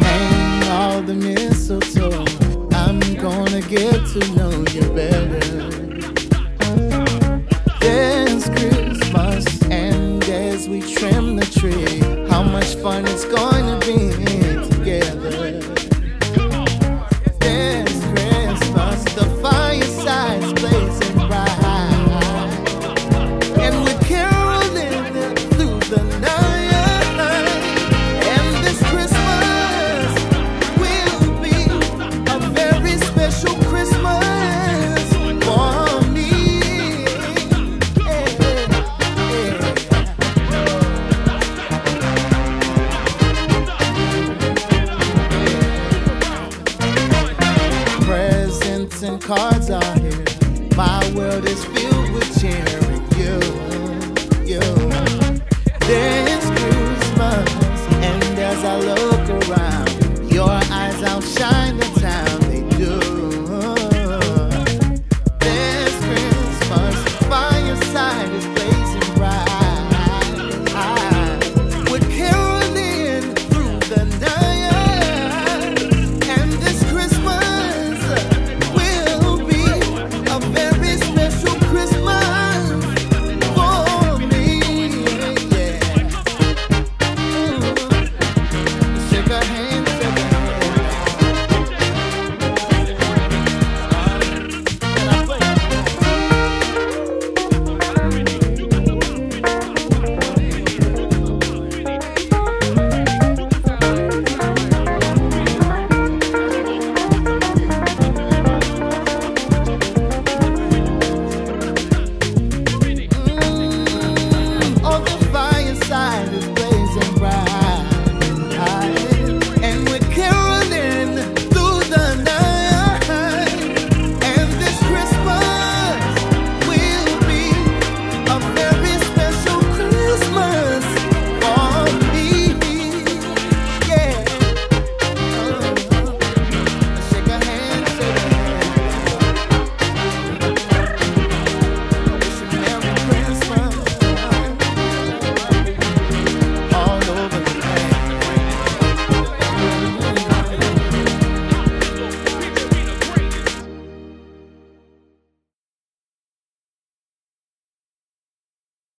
Hang 0.00 0.68
all 0.70 1.02
the 1.02 1.14
mistletoe. 1.14 2.24
I'm 2.72 3.00
gonna 3.16 3.60
get 3.62 4.06
to 4.12 4.20
know 4.36 4.64
you 4.72 4.82
better. 4.92 5.40
There's 7.80 8.48
Christmas, 8.48 9.44
and 9.46 9.51
as 10.62 10.68
we 10.68 10.80
trim 10.80 11.34
the 11.34 11.44
tree, 11.46 11.98
how 12.28 12.40
much 12.40 12.76
fun 12.76 13.04
it's 13.08 13.24
to 13.66 13.84
be 13.84 14.41
cards 49.36 49.70
are 49.70 49.98
here. 49.98 50.24
My 50.76 51.00
world 51.14 51.46
is 51.48 51.64
filled 51.64 52.12
with 52.12 52.28
cheering. 52.38 53.00
You, 53.16 53.38
you. 54.44 54.60
This 55.86 56.44
Christmas. 56.50 57.61